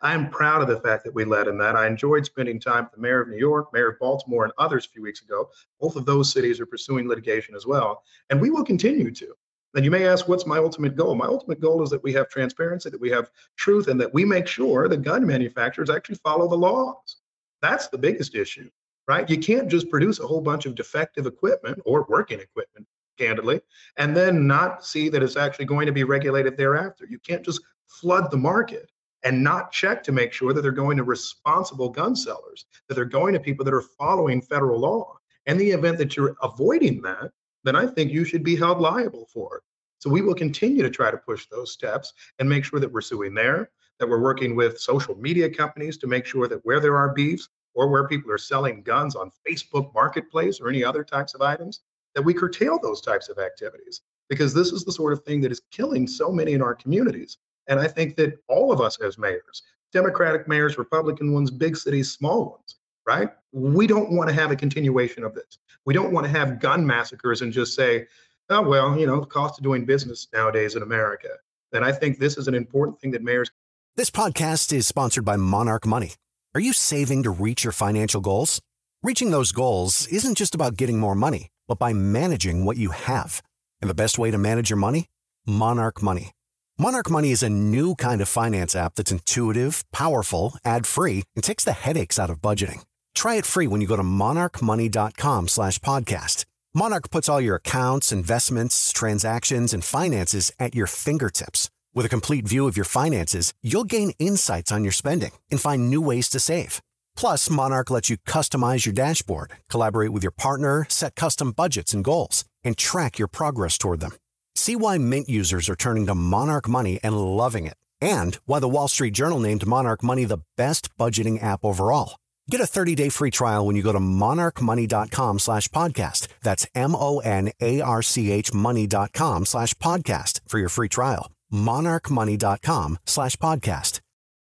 I 0.00 0.14
am 0.14 0.30
proud 0.30 0.62
of 0.62 0.68
the 0.68 0.80
fact 0.80 1.04
that 1.04 1.14
we 1.14 1.24
led 1.24 1.46
in 1.46 1.56
that. 1.58 1.76
I 1.76 1.86
enjoyed 1.86 2.26
spending 2.26 2.58
time 2.58 2.84
with 2.84 2.92
the 2.92 3.00
mayor 3.00 3.20
of 3.20 3.28
New 3.28 3.38
York, 3.38 3.72
mayor 3.72 3.90
of 3.90 4.00
Baltimore, 4.00 4.42
and 4.42 4.52
others 4.58 4.86
a 4.86 4.88
few 4.88 5.02
weeks 5.02 5.22
ago. 5.22 5.48
Both 5.80 5.94
of 5.94 6.06
those 6.06 6.32
cities 6.32 6.58
are 6.58 6.66
pursuing 6.66 7.06
litigation 7.08 7.54
as 7.54 7.66
well, 7.66 8.02
and 8.28 8.40
we 8.40 8.50
will 8.50 8.64
continue 8.64 9.12
to. 9.12 9.34
And 9.74 9.84
you 9.84 9.90
may 9.90 10.06
ask, 10.06 10.28
what's 10.28 10.46
my 10.46 10.58
ultimate 10.58 10.96
goal? 10.96 11.14
My 11.14 11.26
ultimate 11.26 11.60
goal 11.60 11.82
is 11.82 11.90
that 11.90 12.02
we 12.02 12.12
have 12.12 12.28
transparency, 12.28 12.90
that 12.90 13.00
we 13.00 13.10
have 13.10 13.30
truth, 13.56 13.88
and 13.88 14.00
that 14.00 14.12
we 14.12 14.24
make 14.24 14.46
sure 14.46 14.86
the 14.86 14.96
gun 14.96 15.26
manufacturers 15.26 15.88
actually 15.88 16.16
follow 16.16 16.48
the 16.48 16.56
laws. 16.56 17.16
That's 17.62 17.88
the 17.88 17.98
biggest 17.98 18.34
issue, 18.34 18.68
right? 19.08 19.28
You 19.30 19.38
can't 19.38 19.70
just 19.70 19.88
produce 19.88 20.20
a 20.20 20.26
whole 20.26 20.42
bunch 20.42 20.66
of 20.66 20.74
defective 20.74 21.26
equipment 21.26 21.80
or 21.86 22.04
working 22.08 22.40
equipment, 22.40 22.86
candidly, 23.18 23.62
and 23.96 24.14
then 24.14 24.46
not 24.46 24.84
see 24.84 25.08
that 25.08 25.22
it's 25.22 25.36
actually 25.36 25.64
going 25.64 25.86
to 25.86 25.92
be 25.92 26.04
regulated 26.04 26.56
thereafter. 26.56 27.06
You 27.08 27.18
can't 27.18 27.44
just 27.44 27.62
flood 27.86 28.30
the 28.30 28.36
market 28.36 28.90
and 29.24 29.42
not 29.42 29.72
check 29.72 30.02
to 30.02 30.12
make 30.12 30.32
sure 30.32 30.52
that 30.52 30.62
they're 30.62 30.72
going 30.72 30.96
to 30.96 31.04
responsible 31.04 31.88
gun 31.88 32.16
sellers, 32.16 32.66
that 32.88 32.94
they're 32.94 33.04
going 33.04 33.32
to 33.32 33.40
people 33.40 33.64
that 33.64 33.74
are 33.74 33.82
following 33.82 34.42
federal 34.42 34.80
law. 34.80 35.16
In 35.46 35.56
the 35.56 35.70
event 35.70 35.98
that 35.98 36.16
you're 36.16 36.36
avoiding 36.42 37.00
that, 37.02 37.30
then 37.64 37.76
I 37.76 37.86
think 37.86 38.10
you 38.10 38.24
should 38.24 38.42
be 38.42 38.56
held 38.56 38.80
liable 38.80 39.26
for 39.32 39.58
it. 39.58 39.62
So 39.98 40.10
we 40.10 40.22
will 40.22 40.34
continue 40.34 40.82
to 40.82 40.90
try 40.90 41.10
to 41.10 41.16
push 41.16 41.46
those 41.46 41.72
steps 41.72 42.12
and 42.38 42.48
make 42.48 42.64
sure 42.64 42.80
that 42.80 42.90
we're 42.90 43.00
suing 43.00 43.34
there, 43.34 43.70
that 43.98 44.08
we're 44.08 44.20
working 44.20 44.56
with 44.56 44.80
social 44.80 45.14
media 45.14 45.48
companies 45.48 45.96
to 45.98 46.06
make 46.06 46.26
sure 46.26 46.48
that 46.48 46.64
where 46.64 46.80
there 46.80 46.96
are 46.96 47.14
beefs 47.14 47.48
or 47.74 47.88
where 47.88 48.08
people 48.08 48.30
are 48.30 48.38
selling 48.38 48.82
guns 48.82 49.14
on 49.14 49.30
Facebook 49.48 49.94
Marketplace 49.94 50.60
or 50.60 50.68
any 50.68 50.82
other 50.82 51.04
types 51.04 51.34
of 51.34 51.40
items, 51.40 51.82
that 52.14 52.22
we 52.22 52.34
curtail 52.34 52.78
those 52.82 53.00
types 53.00 53.28
of 53.28 53.38
activities 53.38 54.02
because 54.28 54.52
this 54.52 54.72
is 54.72 54.84
the 54.84 54.92
sort 54.92 55.12
of 55.12 55.22
thing 55.22 55.40
that 55.40 55.52
is 55.52 55.62
killing 55.70 56.06
so 56.06 56.30
many 56.30 56.52
in 56.52 56.62
our 56.62 56.74
communities. 56.74 57.38
And 57.68 57.78
I 57.78 57.86
think 57.86 58.16
that 58.16 58.38
all 58.48 58.72
of 58.72 58.80
us 58.80 59.00
as 59.00 59.18
mayors, 59.18 59.62
Democratic 59.92 60.48
mayors, 60.48 60.78
Republican 60.78 61.32
ones, 61.32 61.50
big 61.50 61.76
cities, 61.76 62.10
small 62.10 62.50
ones, 62.50 62.76
right? 63.06 63.28
We 63.52 63.86
don't 63.86 64.12
want 64.12 64.28
to 64.28 64.34
have 64.34 64.50
a 64.50 64.56
continuation 64.56 65.24
of 65.24 65.34
this. 65.34 65.58
We 65.84 65.94
don't 65.94 66.12
want 66.12 66.24
to 66.24 66.30
have 66.30 66.60
gun 66.60 66.86
massacres 66.86 67.42
and 67.42 67.52
just 67.52 67.74
say, 67.74 68.06
oh, 68.50 68.62
well, 68.62 68.98
you 68.98 69.06
know, 69.06 69.20
the 69.20 69.26
cost 69.26 69.58
of 69.58 69.64
doing 69.64 69.84
business 69.84 70.28
nowadays 70.32 70.76
in 70.76 70.82
America. 70.82 71.28
And 71.72 71.84
I 71.84 71.92
think 71.92 72.18
this 72.18 72.36
is 72.36 72.48
an 72.48 72.54
important 72.54 73.00
thing 73.00 73.10
that 73.12 73.22
mayors. 73.22 73.50
This 73.96 74.10
podcast 74.10 74.72
is 74.72 74.86
sponsored 74.86 75.24
by 75.24 75.36
Monarch 75.36 75.86
Money. 75.86 76.12
Are 76.54 76.60
you 76.60 76.72
saving 76.72 77.22
to 77.22 77.30
reach 77.30 77.64
your 77.64 77.72
financial 77.72 78.20
goals? 78.20 78.60
Reaching 79.02 79.30
those 79.30 79.52
goals 79.52 80.06
isn't 80.08 80.36
just 80.36 80.54
about 80.54 80.76
getting 80.76 80.98
more 80.98 81.14
money, 81.14 81.48
but 81.66 81.78
by 81.78 81.92
managing 81.92 82.64
what 82.64 82.76
you 82.76 82.90
have. 82.90 83.42
And 83.80 83.90
the 83.90 83.94
best 83.94 84.18
way 84.18 84.30
to 84.30 84.38
manage 84.38 84.70
your 84.70 84.76
money? 84.76 85.08
Monarch 85.46 86.02
Money. 86.02 86.30
Monarch 86.78 87.10
Money 87.10 87.32
is 87.32 87.42
a 87.42 87.50
new 87.50 87.94
kind 87.94 88.20
of 88.20 88.28
finance 88.28 88.76
app 88.76 88.94
that's 88.94 89.12
intuitive, 89.12 89.84
powerful, 89.92 90.54
ad-free, 90.64 91.24
and 91.34 91.42
takes 91.42 91.64
the 91.64 91.72
headaches 91.72 92.18
out 92.18 92.30
of 92.30 92.40
budgeting. 92.40 92.82
Try 93.14 93.36
it 93.36 93.46
free 93.46 93.66
when 93.66 93.80
you 93.80 93.86
go 93.86 93.96
to 93.96 94.02
monarchmoney.com 94.02 95.48
slash 95.48 95.78
podcast. 95.80 96.44
Monarch 96.74 97.10
puts 97.10 97.28
all 97.28 97.40
your 97.40 97.56
accounts, 97.56 98.12
investments, 98.12 98.92
transactions, 98.92 99.74
and 99.74 99.84
finances 99.84 100.50
at 100.58 100.74
your 100.74 100.86
fingertips. 100.86 101.68
With 101.94 102.06
a 102.06 102.08
complete 102.08 102.48
view 102.48 102.66
of 102.66 102.76
your 102.76 102.86
finances, 102.86 103.52
you'll 103.62 103.84
gain 103.84 104.12
insights 104.18 104.72
on 104.72 104.82
your 104.82 104.92
spending 104.92 105.32
and 105.50 105.60
find 105.60 105.90
new 105.90 106.00
ways 106.00 106.30
to 106.30 106.40
save. 106.40 106.80
Plus, 107.14 107.50
Monarch 107.50 107.90
lets 107.90 108.08
you 108.08 108.16
customize 108.16 108.86
your 108.86 108.94
dashboard, 108.94 109.52
collaborate 109.68 110.10
with 110.10 110.22
your 110.22 110.32
partner, 110.32 110.86
set 110.88 111.14
custom 111.14 111.52
budgets 111.52 111.92
and 111.92 112.02
goals, 112.02 112.46
and 112.64 112.78
track 112.78 113.18
your 113.18 113.28
progress 113.28 113.76
toward 113.76 114.00
them. 114.00 114.12
See 114.54 114.76
why 114.76 114.96
Mint 114.96 115.28
users 115.28 115.68
are 115.68 115.76
turning 115.76 116.06
to 116.06 116.14
Monarch 116.14 116.68
Money 116.68 116.98
and 117.02 117.18
loving 117.18 117.66
it, 117.66 117.76
and 118.00 118.36
why 118.46 118.60
the 118.60 118.68
Wall 118.68 118.88
Street 118.88 119.12
Journal 119.12 119.40
named 119.40 119.66
Monarch 119.66 120.02
Money 120.02 120.24
the 120.24 120.40
best 120.56 120.96
budgeting 120.96 121.42
app 121.42 121.64
overall. 121.64 122.16
Get 122.50 122.60
a 122.60 122.64
30-day 122.64 123.08
free 123.08 123.30
trial 123.30 123.66
when 123.66 123.76
you 123.76 123.82
go 123.82 123.92
to 123.92 124.00
monarchmoney.com 124.00 125.38
slash 125.38 125.68
podcast. 125.68 126.26
That's 126.42 126.66
M-O-N-A-R-C-H 126.74 128.52
money.com 128.52 129.46
slash 129.46 129.74
podcast 129.74 130.40
for 130.46 130.58
your 130.58 130.68
free 130.68 130.88
trial. 130.88 131.30
monarchmoney.com 131.52 132.98
slash 133.06 133.36
podcast. 133.36 134.00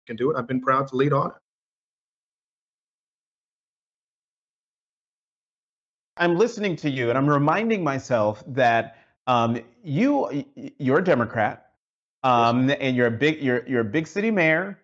Can 0.08 0.16
do 0.16 0.32
it. 0.32 0.38
I've 0.38 0.48
been 0.48 0.62
proud 0.62 0.88
to 0.90 0.96
lead 0.96 1.14
on 1.14 1.32
it. 1.32 1.36
I'm 6.18 6.38
listening 6.38 6.76
to 6.78 6.90
you 6.90 7.10
and 7.10 7.18
I'm 7.18 7.28
reminding 7.28 7.84
myself 7.84 8.44
that 8.48 8.98
um, 9.28 9.60
you 9.84 10.46
you're 10.78 11.00
a 11.00 11.04
Democrat 11.04 11.72
um, 12.24 12.70
and 12.80 12.96
you're 12.96 13.08
a 13.08 13.12
big 13.12 13.42
you're 13.42 13.68
you're 13.68 13.82
a 13.82 13.86
big 13.86 14.06
city 14.08 14.30
mayor, 14.30 14.80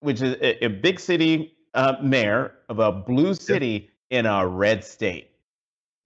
which 0.00 0.20
is 0.20 0.34
a, 0.34 0.64
a 0.64 0.68
big 0.68 1.00
city 1.00 1.55
uh, 1.76 1.96
mayor 2.02 2.54
of 2.68 2.80
a 2.80 2.90
blue 2.90 3.34
city 3.34 3.90
in 4.10 4.26
a 4.26 4.46
red 4.46 4.82
state. 4.82 5.30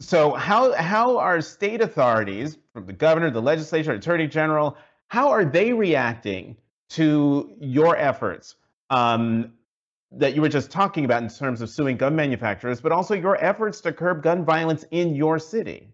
So 0.01 0.33
how 0.33 0.73
how 0.75 1.19
are 1.19 1.41
state 1.41 1.81
authorities, 1.81 2.59
from 2.73 2.87
the 2.87 2.93
governor, 2.93 3.31
the 3.31 3.41
legislature, 3.41 3.93
attorney 3.93 4.27
general, 4.27 4.77
how 5.09 5.31
are 5.31 5.45
they 5.45 5.73
reacting 5.73 6.57
to 6.91 7.53
your 7.61 7.97
efforts 7.97 8.57
um, 8.91 9.53
that 10.11 10.35
you 10.35 10.41
were 10.41 10.49
just 10.49 10.71
talking 10.71 11.05
about 11.05 11.23
in 11.23 11.29
terms 11.29 11.61
of 11.61 11.71
suing 11.71 11.97
gun 11.97 12.17
manufacturers, 12.17 12.81
but 12.81 12.93
also 12.93 13.15
your 13.15 13.43
efforts 13.43 13.81
to 13.83 13.93
curb 13.93 14.23
gun 14.23 14.45
violence 14.45 14.85
in 14.91 15.15
your 15.15 15.39
city? 15.39 15.89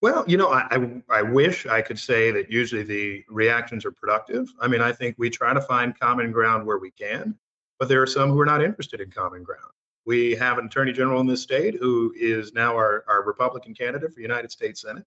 Well, 0.00 0.24
you 0.28 0.36
know, 0.36 0.50
I, 0.50 0.66
I, 0.70 1.02
I, 1.10 1.22
wish 1.22 1.66
I 1.66 1.80
could 1.80 1.98
say 1.98 2.30
that 2.30 2.52
usually 2.52 2.84
the 2.84 3.24
reactions 3.28 3.84
are 3.84 3.90
productive. 3.90 4.46
I 4.60 4.68
mean, 4.68 4.80
I 4.80 4.92
think 4.92 5.16
we 5.18 5.28
try 5.28 5.52
to 5.52 5.60
find 5.60 5.98
common 5.98 6.30
ground 6.30 6.66
where 6.66 6.78
we 6.78 6.92
can 6.92 7.36
but 7.78 7.88
there 7.88 8.02
are 8.02 8.06
some 8.06 8.30
who 8.30 8.40
are 8.40 8.46
not 8.46 8.62
interested 8.62 9.00
in 9.00 9.10
common 9.10 9.42
ground. 9.42 9.72
We 10.06 10.34
have 10.36 10.58
an 10.58 10.66
attorney 10.66 10.92
general 10.92 11.20
in 11.20 11.26
this 11.26 11.42
state 11.42 11.76
who 11.78 12.14
is 12.18 12.52
now 12.52 12.74
our, 12.74 13.04
our 13.08 13.22
Republican 13.24 13.74
candidate 13.74 14.12
for 14.12 14.20
United 14.20 14.50
States 14.50 14.82
Senate, 14.82 15.04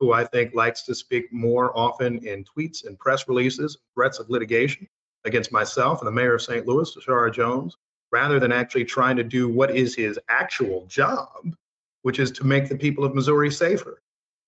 who 0.00 0.12
I 0.12 0.24
think 0.24 0.54
likes 0.54 0.82
to 0.82 0.94
speak 0.94 1.32
more 1.32 1.76
often 1.78 2.18
in 2.26 2.44
tweets 2.44 2.86
and 2.86 2.98
press 2.98 3.28
releases, 3.28 3.78
threats 3.94 4.18
of 4.18 4.28
litigation 4.28 4.88
against 5.24 5.52
myself 5.52 6.00
and 6.00 6.08
the 6.08 6.12
mayor 6.12 6.34
of 6.34 6.42
St. 6.42 6.66
Louis, 6.66 6.94
Tishaura 6.94 7.32
Jones, 7.32 7.76
rather 8.10 8.40
than 8.40 8.50
actually 8.50 8.84
trying 8.84 9.16
to 9.16 9.24
do 9.24 9.48
what 9.48 9.74
is 9.74 9.94
his 9.94 10.18
actual 10.28 10.86
job, 10.86 11.54
which 12.02 12.18
is 12.18 12.30
to 12.32 12.44
make 12.44 12.68
the 12.68 12.76
people 12.76 13.04
of 13.04 13.14
Missouri 13.14 13.50
safer. 13.50 14.02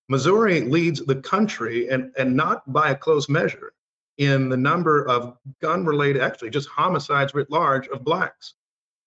Missouri 0.09 0.61
leads 0.61 1.05
the 1.05 1.21
country, 1.21 1.87
and, 1.87 2.11
and 2.17 2.35
not 2.35 2.71
by 2.73 2.89
a 2.89 2.95
close 2.95 3.29
measure, 3.29 3.73
in 4.17 4.49
the 4.49 4.57
number 4.57 5.07
of 5.07 5.37
gun 5.61 5.85
related, 5.85 6.21
actually 6.21 6.49
just 6.49 6.69
homicides 6.69 7.33
writ 7.33 7.49
large 7.49 7.87
of 7.87 8.03
blacks. 8.03 8.55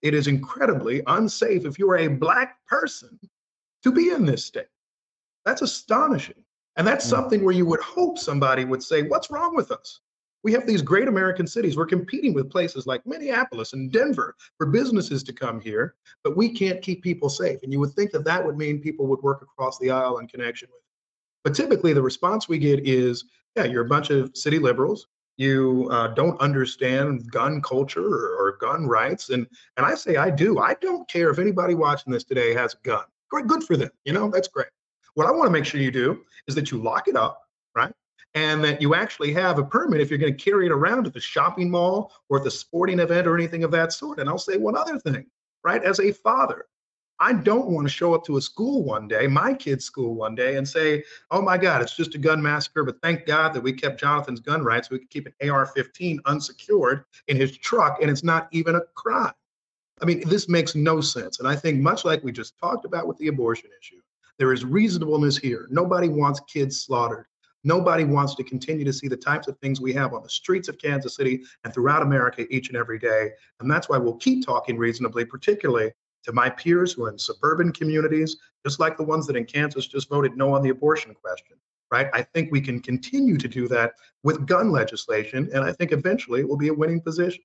It 0.03 0.15
is 0.15 0.27
incredibly 0.27 1.03
unsafe 1.07 1.65
if 1.65 1.79
you 1.79 1.91
are 1.91 1.99
a 1.99 2.09
black 2.09 2.65
person 2.67 3.19
to 3.83 3.93
be 3.93 4.11
in 4.11 4.25
this 4.25 4.45
state. 4.45 4.67
That's 5.45 5.63
astonishing. 5.63 6.43
And 6.77 6.87
that's 6.87 7.07
mm. 7.07 7.11
something 7.11 7.45
where 7.45 7.55
you 7.55 7.67
would 7.67 7.81
hope 7.81 8.19
somebody 8.19 8.65
would 8.65 8.83
say, 8.83 9.03
What's 9.03 9.31
wrong 9.31 9.55
with 9.55 9.71
us? 9.71 10.01
We 10.43 10.53
have 10.53 10.67
these 10.67 10.83
great 10.83 11.09
American 11.09 11.47
cities. 11.47 11.77
We're 11.77 11.87
competing 11.87 12.33
with 12.33 12.51
places 12.51 12.87
like 12.87 13.05
Minneapolis 13.05 13.73
and 13.73 13.91
Denver 13.91 14.37
for 14.59 14.67
businesses 14.67 15.25
to 15.25 15.33
come 15.33 15.61
here, 15.61 15.97
but 16.23 16.37
we 16.37 16.49
can't 16.49 16.83
keep 16.83 17.03
people 17.03 17.29
safe. 17.29 17.59
And 17.63 17.73
you 17.73 17.81
would 17.81 17.95
think 17.95 18.13
that 18.13 18.25
that 18.27 18.45
would 18.45 18.57
mean 18.57 18.81
people 18.81 19.07
would 19.09 19.23
work 19.23 19.43
across 19.43 19.79
the 19.79 19.91
aisle 19.91 20.19
in 20.19 20.29
connection 20.29 20.69
with 20.71 20.79
it. 20.79 21.43
But 21.43 21.55
typically, 21.55 21.93
the 21.93 22.03
response 22.03 22.49
we 22.49 22.59
get 22.59 22.87
is 22.87 23.25
Yeah, 23.57 23.65
you're 23.65 23.85
a 23.85 23.89
bunch 23.89 24.11
of 24.11 24.37
city 24.37 24.59
liberals. 24.59 25.07
You 25.39 25.89
uh, 25.91 26.09
don't 26.09 26.41
understand 26.41 27.31
gun 27.31 27.61
culture 27.63 28.07
or, 28.07 28.37
or 28.39 28.57
gun 28.61 28.87
rights, 28.87 29.31
and 29.31 29.47
and 29.77 29.85
I 29.85 29.95
say 29.95 30.17
I 30.17 30.31
do. 30.31 30.59
I 30.59 30.75
don't 30.81 31.09
care 31.09 31.31
if 31.31 31.39
anybody 31.39 31.75
watching 31.75 32.13
this 32.13 32.25
today 32.25 32.55
has 32.55 32.75
a 32.75 32.79
gun. 32.87 33.05
Great, 33.31 33.47
good 33.47 33.65
for 33.65 33.77
them. 33.77 33.91
You 34.05 34.13
know, 34.13 34.31
that's 34.31 34.49
great. 34.49 34.69
What 35.15 35.27
I 35.27 35.31
want 35.31 35.47
to 35.47 35.51
make 35.51 35.65
sure 35.65 35.81
you 35.81 35.91
do 35.91 36.23
is 36.47 36.55
that 36.55 36.71
you 36.71 36.79
lock 36.79 37.09
it 37.09 37.17
up, 37.17 37.43
right? 37.75 37.93
And 38.35 38.63
that 38.65 38.83
you 38.83 38.95
actually 38.95 39.33
have 39.33 39.59
a 39.59 39.65
permit 39.65 40.01
if 40.01 40.11
you're 40.11 40.19
going 40.19 40.37
to 40.37 40.45
carry 40.45 40.67
it 40.67 40.73
around 40.73 41.07
at 41.07 41.15
the 41.15 41.21
shopping 41.21 41.71
mall 41.71 42.13
or 42.29 42.39
at 42.39 42.45
the 42.45 42.51
sporting 42.51 43.01
event 43.01 43.27
or 43.27 43.35
anything 43.35 43.65
of 43.65 43.71
that 43.71 43.93
sort. 43.93 44.19
And 44.19 44.29
I'll 44.29 44.39
say 44.39 44.59
one 44.59 44.77
other 44.77 44.99
thing, 44.99 45.27
right? 45.65 45.83
As 45.83 46.01
a 46.01 46.13
father, 46.13 46.67
I 47.19 47.33
don't 47.33 47.69
want 47.69 47.87
to 47.87 47.93
show 47.93 48.15
up 48.15 48.25
to 48.27 48.37
a 48.37 48.41
school 48.41 48.85
one 48.85 49.09
day, 49.09 49.27
my 49.27 49.55
kid's 49.55 49.85
school 49.85 50.15
one 50.15 50.35
day, 50.35 50.57
and 50.57 50.69
say, 50.69 51.03
oh 51.31 51.41
my 51.41 51.57
God, 51.57 51.81
it's 51.81 51.97
just 51.97 52.15
a 52.15 52.19
gun 52.19 52.43
massacre. 52.43 52.85
But 52.85 53.01
thank 53.03 53.27
God 53.27 53.55
that 53.55 53.63
we 53.63 53.73
kept 53.73 54.01
Jonathan's 54.01 54.41
gun 54.41 54.63
rights. 54.63 54.91
We 54.91 54.99
could 54.99 55.11
keep 55.11 55.27
an 55.27 55.51
AR 55.51 55.67
15 55.67 56.21
unsecured 56.27 57.05
in 57.29 57.37
his 57.37 57.57
truck, 57.57 58.03
and 58.03 58.11
it's 58.11 58.25
not 58.25 58.49
even 58.53 58.75
a 58.75 58.83
crime. 58.95 59.33
I 60.03 60.05
mean, 60.05 60.29
this 60.29 60.49
makes 60.49 60.75
no 60.75 61.01
sense. 61.01 61.39
And 61.39 61.49
I 61.49 61.57
think, 61.57 61.81
much 61.81 62.05
like 62.05 62.23
we 62.23 62.33
just 62.33 62.59
talked 62.59 62.85
about 62.85 63.07
with 63.07 63.17
the 63.17 63.29
abortion 63.29 63.71
issue, 63.81 64.01
there 64.39 64.53
is 64.53 64.65
reasonableness 64.65 65.39
here. 65.39 65.67
Nobody 65.71 66.09
wants 66.09 66.41
kids 66.41 66.83
slaughtered. 66.83 67.27
Nobody 67.65 68.05
wants 68.05 68.35
to 68.37 68.45
continue 68.45 68.85
to 68.85 68.93
see 68.93 69.09
the 69.09 69.17
types 69.17 69.49
of 69.49 69.59
things 69.59 69.81
we 69.81 69.93
have 69.95 70.13
on 70.13 70.23
the 70.23 70.29
streets 70.29 70.69
of 70.69 70.79
Kansas 70.79 71.17
City 71.17 71.43
and 71.65 71.73
throughout 71.73 72.03
America 72.03 72.47
each 72.55 72.69
and 72.69 72.77
every 72.77 72.99
day. 72.99 73.31
And 73.59 73.71
that's 73.71 73.89
why 73.89 73.97
we'll 73.97 74.17
keep 74.17 74.45
talking 74.45 74.77
reasonably, 74.77 75.25
particularly 75.25 75.91
to 76.27 76.33
my 76.33 76.51
peers 76.51 76.93
who 76.93 77.05
are 77.05 77.11
in 77.11 77.19
suburban 77.19 77.73
communities, 77.73 78.37
just 78.65 78.81
like 78.81 78.97
the 78.97 79.03
ones 79.03 79.27
that 79.27 79.37
in 79.37 79.45
Kansas 79.45 79.87
just 79.87 80.09
voted 80.09 80.37
no 80.37 80.55
on 80.55 80.63
the 80.63 80.71
abortion 80.71 81.15
question, 81.15 81.57
right? 81.91 82.09
I 82.13 82.23
think 82.23 82.51
we 82.51 82.61
can 82.61 82.81
continue 82.81 83.39
to 83.39 83.49
do 83.49 83.69
that 83.69 83.93
with 84.25 84.47
gun 84.47 84.71
legislation, 84.71 85.49
and 85.55 85.65
I 85.65 85.73
think 85.73 85.93
eventually 85.93 86.41
it 86.41 86.49
will 86.49 86.57
be 86.57 86.69
a 86.69 86.75
winning 86.75 87.01
position. 87.01 87.43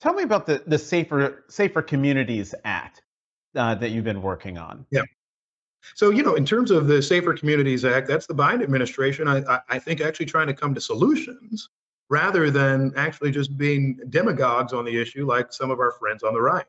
Tell 0.00 0.14
me 0.14 0.22
about 0.22 0.46
the, 0.46 0.62
the 0.66 0.78
Safer 0.78 1.44
Safer 1.48 1.82
Communities 1.82 2.54
Act 2.64 3.02
uh, 3.56 3.74
that 3.74 3.90
you've 3.90 4.04
been 4.04 4.22
working 4.22 4.56
on. 4.56 4.86
Yeah. 4.90 5.02
So, 5.94 6.10
you 6.10 6.22
know, 6.22 6.34
in 6.34 6.44
terms 6.44 6.70
of 6.70 6.86
the 6.86 7.02
Safer 7.02 7.34
Communities 7.34 7.84
Act, 7.84 8.06
that's 8.06 8.26
the 8.26 8.34
Biden 8.34 8.62
administration, 8.62 9.26
I, 9.26 9.60
I 9.68 9.78
think, 9.78 10.00
actually 10.00 10.26
trying 10.26 10.46
to 10.48 10.54
come 10.54 10.74
to 10.74 10.80
solutions 10.80 11.68
rather 12.10 12.50
than 12.50 12.92
actually 12.96 13.30
just 13.30 13.56
being 13.56 13.98
demagogues 14.08 14.72
on 14.72 14.84
the 14.84 15.00
issue 15.00 15.26
like 15.26 15.52
some 15.52 15.70
of 15.70 15.78
our 15.78 15.92
friends 15.92 16.22
on 16.22 16.32
the 16.32 16.40
right. 16.40 16.64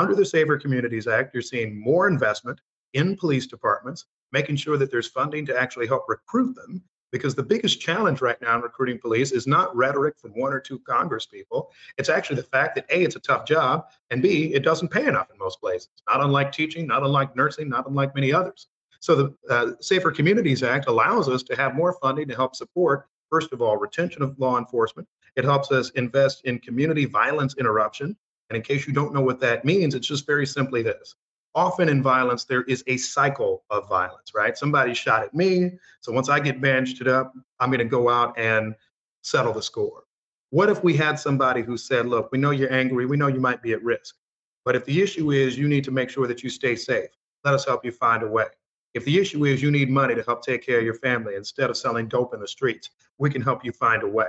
Under 0.00 0.14
the 0.14 0.24
Safer 0.24 0.56
Communities 0.56 1.06
Act, 1.06 1.34
you're 1.34 1.42
seeing 1.42 1.78
more 1.78 2.08
investment 2.08 2.58
in 2.94 3.18
police 3.18 3.46
departments, 3.46 4.06
making 4.32 4.56
sure 4.56 4.78
that 4.78 4.90
there's 4.90 5.08
funding 5.08 5.44
to 5.44 5.60
actually 5.60 5.86
help 5.86 6.06
recruit 6.08 6.54
them. 6.54 6.82
Because 7.12 7.34
the 7.34 7.42
biggest 7.42 7.82
challenge 7.82 8.22
right 8.22 8.40
now 8.40 8.54
in 8.54 8.62
recruiting 8.62 8.98
police 8.98 9.30
is 9.30 9.46
not 9.46 9.76
rhetoric 9.76 10.18
from 10.18 10.30
one 10.30 10.54
or 10.54 10.60
two 10.60 10.78
Congress 10.78 11.26
people. 11.26 11.70
It's 11.98 12.08
actually 12.08 12.36
the 12.36 12.44
fact 12.44 12.76
that 12.76 12.86
A, 12.88 13.02
it's 13.02 13.16
a 13.16 13.20
tough 13.20 13.44
job, 13.44 13.88
and 14.10 14.22
B, 14.22 14.54
it 14.54 14.62
doesn't 14.62 14.88
pay 14.88 15.06
enough 15.06 15.30
in 15.30 15.36
most 15.36 15.60
places, 15.60 15.90
not 16.08 16.22
unlike 16.22 16.50
teaching, 16.50 16.86
not 16.86 17.02
unlike 17.02 17.36
nursing, 17.36 17.68
not 17.68 17.86
unlike 17.86 18.14
many 18.14 18.32
others. 18.32 18.68
So 19.00 19.14
the 19.14 19.34
uh, 19.50 19.72
Safer 19.80 20.12
Communities 20.12 20.62
Act 20.62 20.86
allows 20.88 21.28
us 21.28 21.42
to 21.42 21.56
have 21.56 21.74
more 21.74 21.92
funding 22.00 22.26
to 22.28 22.34
help 22.34 22.56
support, 22.56 23.06
first 23.28 23.52
of 23.52 23.60
all, 23.60 23.76
retention 23.76 24.22
of 24.22 24.38
law 24.38 24.56
enforcement. 24.56 25.06
It 25.36 25.44
helps 25.44 25.70
us 25.70 25.90
invest 25.90 26.40
in 26.46 26.58
community 26.60 27.04
violence 27.04 27.54
interruption. 27.58 28.16
And 28.50 28.56
in 28.56 28.62
case 28.62 28.86
you 28.86 28.92
don't 28.92 29.14
know 29.14 29.20
what 29.20 29.40
that 29.40 29.64
means, 29.64 29.94
it's 29.94 30.08
just 30.08 30.26
very 30.26 30.44
simply 30.44 30.82
this. 30.82 31.14
Often 31.54 31.88
in 31.88 32.02
violence, 32.02 32.44
there 32.44 32.62
is 32.64 32.84
a 32.86 32.96
cycle 32.96 33.64
of 33.70 33.88
violence, 33.88 34.34
right? 34.34 34.58
Somebody 34.58 34.92
shot 34.92 35.22
at 35.22 35.34
me. 35.34 35.72
So 36.00 36.12
once 36.12 36.28
I 36.28 36.40
get 36.40 36.60
bandaged 36.60 37.06
up, 37.06 37.32
I'm 37.60 37.70
going 37.70 37.78
to 37.78 37.84
go 37.84 38.08
out 38.08 38.38
and 38.38 38.74
settle 39.22 39.52
the 39.52 39.62
score. 39.62 40.04
What 40.50 40.68
if 40.68 40.82
we 40.82 40.96
had 40.96 41.18
somebody 41.18 41.62
who 41.62 41.76
said, 41.76 42.06
look, 42.06 42.30
we 42.32 42.38
know 42.38 42.50
you're 42.50 42.72
angry. 42.72 43.06
We 43.06 43.16
know 43.16 43.28
you 43.28 43.40
might 43.40 43.62
be 43.62 43.72
at 43.72 43.82
risk. 43.84 44.16
But 44.64 44.76
if 44.76 44.84
the 44.84 45.00
issue 45.00 45.30
is 45.30 45.56
you 45.56 45.68
need 45.68 45.84
to 45.84 45.90
make 45.90 46.10
sure 46.10 46.26
that 46.26 46.42
you 46.42 46.50
stay 46.50 46.76
safe, 46.76 47.10
let 47.44 47.54
us 47.54 47.64
help 47.64 47.84
you 47.84 47.92
find 47.92 48.22
a 48.22 48.28
way. 48.28 48.46
If 48.94 49.04
the 49.04 49.18
issue 49.18 49.44
is 49.44 49.62
you 49.62 49.70
need 49.70 49.88
money 49.88 50.16
to 50.16 50.22
help 50.24 50.42
take 50.42 50.66
care 50.66 50.78
of 50.78 50.84
your 50.84 50.94
family 50.94 51.36
instead 51.36 51.70
of 51.70 51.76
selling 51.76 52.08
dope 52.08 52.34
in 52.34 52.40
the 52.40 52.48
streets, 52.48 52.90
we 53.18 53.30
can 53.30 53.40
help 53.42 53.64
you 53.64 53.70
find 53.70 54.02
a 54.02 54.08
way. 54.08 54.26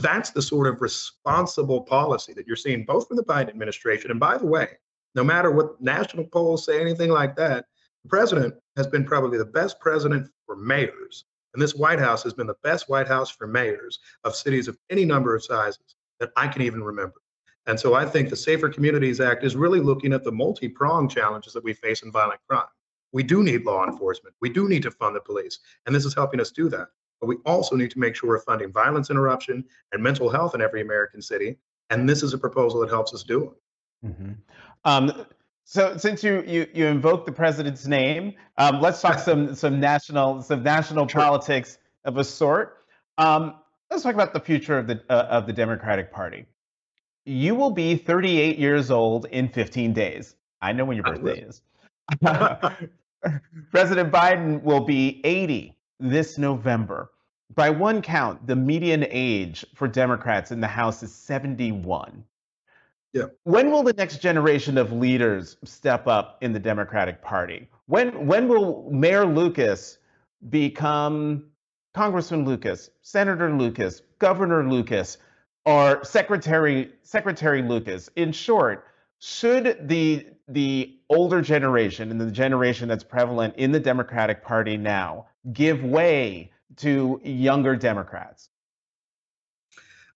That's 0.00 0.30
the 0.30 0.42
sort 0.42 0.66
of 0.66 0.80
responsible 0.80 1.82
policy 1.82 2.32
that 2.34 2.46
you're 2.46 2.56
seeing 2.56 2.84
both 2.84 3.08
from 3.08 3.16
the 3.16 3.24
Biden 3.24 3.48
administration. 3.48 4.10
And 4.10 4.20
by 4.20 4.38
the 4.38 4.46
way, 4.46 4.68
no 5.14 5.24
matter 5.24 5.50
what 5.50 5.80
national 5.80 6.26
polls 6.26 6.64
say, 6.64 6.80
anything 6.80 7.10
like 7.10 7.36
that, 7.36 7.66
the 8.04 8.08
president 8.08 8.54
has 8.76 8.86
been 8.86 9.04
probably 9.04 9.38
the 9.38 9.44
best 9.44 9.80
president 9.80 10.28
for 10.46 10.56
mayors. 10.56 11.24
And 11.54 11.62
this 11.62 11.74
White 11.74 11.98
House 11.98 12.22
has 12.22 12.34
been 12.34 12.46
the 12.46 12.54
best 12.62 12.88
White 12.88 13.08
House 13.08 13.30
for 13.30 13.46
mayors 13.46 13.98
of 14.24 14.36
cities 14.36 14.68
of 14.68 14.78
any 14.90 15.04
number 15.04 15.34
of 15.34 15.44
sizes 15.44 15.96
that 16.20 16.30
I 16.36 16.46
can 16.48 16.62
even 16.62 16.82
remember. 16.82 17.20
And 17.66 17.78
so 17.78 17.94
I 17.94 18.06
think 18.06 18.30
the 18.30 18.36
Safer 18.36 18.68
Communities 18.68 19.20
Act 19.20 19.44
is 19.44 19.56
really 19.56 19.80
looking 19.80 20.12
at 20.12 20.24
the 20.24 20.32
multi 20.32 20.68
pronged 20.68 21.10
challenges 21.10 21.52
that 21.52 21.64
we 21.64 21.72
face 21.72 22.02
in 22.02 22.12
violent 22.12 22.40
crime. 22.48 22.64
We 23.12 23.22
do 23.22 23.42
need 23.42 23.64
law 23.64 23.86
enforcement. 23.86 24.34
We 24.40 24.50
do 24.50 24.68
need 24.68 24.82
to 24.84 24.90
fund 24.90 25.16
the 25.16 25.20
police. 25.20 25.58
And 25.86 25.94
this 25.94 26.04
is 26.04 26.14
helping 26.14 26.40
us 26.40 26.50
do 26.50 26.68
that. 26.70 26.88
But 27.20 27.26
we 27.26 27.36
also 27.44 27.76
need 27.76 27.90
to 27.92 27.98
make 27.98 28.14
sure 28.14 28.28
we're 28.28 28.38
funding 28.40 28.72
violence 28.72 29.10
interruption 29.10 29.64
and 29.92 30.02
mental 30.02 30.28
health 30.28 30.54
in 30.54 30.60
every 30.60 30.82
American 30.82 31.20
city. 31.20 31.56
And 31.90 32.08
this 32.08 32.22
is 32.22 32.34
a 32.34 32.38
proposal 32.38 32.80
that 32.80 32.90
helps 32.90 33.14
us 33.14 33.22
do 33.22 33.44
it. 33.44 34.06
Mm-hmm. 34.06 34.32
Um, 34.84 35.26
so 35.64 35.96
since 35.96 36.24
you, 36.24 36.42
you 36.46 36.66
you 36.72 36.86
invoke 36.86 37.26
the 37.26 37.32
president's 37.32 37.86
name, 37.86 38.34
um, 38.56 38.80
let's 38.80 39.00
talk 39.00 39.18
some 39.18 39.54
some 39.62 39.80
national 39.80 40.42
some 40.42 40.62
national 40.62 41.06
sure. 41.08 41.20
politics 41.20 41.78
of 42.04 42.16
a 42.16 42.24
sort. 42.24 42.84
Um, 43.18 43.56
let's 43.90 44.02
talk 44.02 44.14
about 44.14 44.32
the 44.32 44.40
future 44.40 44.78
of 44.78 44.86
the 44.86 45.02
uh, 45.10 45.26
of 45.30 45.46
the 45.46 45.52
Democratic 45.52 46.12
Party. 46.12 46.46
You 47.24 47.54
will 47.54 47.70
be 47.70 47.96
38 47.96 48.58
years 48.58 48.90
old 48.90 49.26
in 49.26 49.48
15 49.48 49.92
days. 49.92 50.36
I 50.62 50.72
know 50.72 50.86
when 50.86 50.96
your 50.96 51.04
birthday 51.04 51.40
is. 51.42 51.60
President 53.70 54.10
Biden 54.10 54.62
will 54.62 54.80
be 54.80 55.20
80 55.24 55.76
this 56.00 56.38
November. 56.38 57.10
By 57.54 57.70
one 57.70 58.02
count, 58.02 58.46
the 58.46 58.56
median 58.56 59.06
age 59.08 59.64
for 59.74 59.88
Democrats 59.88 60.50
in 60.50 60.60
the 60.60 60.66
House 60.66 61.02
is 61.02 61.14
71. 61.14 62.24
Yeah. 63.12 63.24
When 63.44 63.70
will 63.70 63.82
the 63.82 63.94
next 63.94 64.18
generation 64.18 64.76
of 64.76 64.92
leaders 64.92 65.56
step 65.64 66.06
up 66.06 66.38
in 66.42 66.52
the 66.52 66.58
Democratic 66.58 67.22
Party? 67.22 67.68
When 67.86 68.26
when 68.26 68.48
will 68.48 68.88
Mayor 68.90 69.24
Lucas 69.24 69.98
become 70.50 71.44
Congressman 71.94 72.44
Lucas, 72.44 72.90
Senator 73.00 73.50
Lucas, 73.50 74.02
Governor 74.18 74.68
Lucas, 74.68 75.16
or 75.64 76.04
Secretary 76.04 76.92
Secretary 77.02 77.62
Lucas? 77.62 78.10
In 78.14 78.30
short, 78.30 78.84
should 79.18 79.88
the 79.88 80.26
the 80.48 80.96
older 81.10 81.42
generation 81.42 82.10
and 82.10 82.20
the 82.20 82.30
generation 82.30 82.88
that's 82.88 83.04
prevalent 83.04 83.54
in 83.56 83.72
the 83.72 83.80
Democratic 83.80 84.42
Party 84.42 84.76
now 84.76 85.26
give 85.52 85.82
way 85.82 86.50
to 86.76 87.20
younger 87.24 87.76
Democrats? 87.76 88.50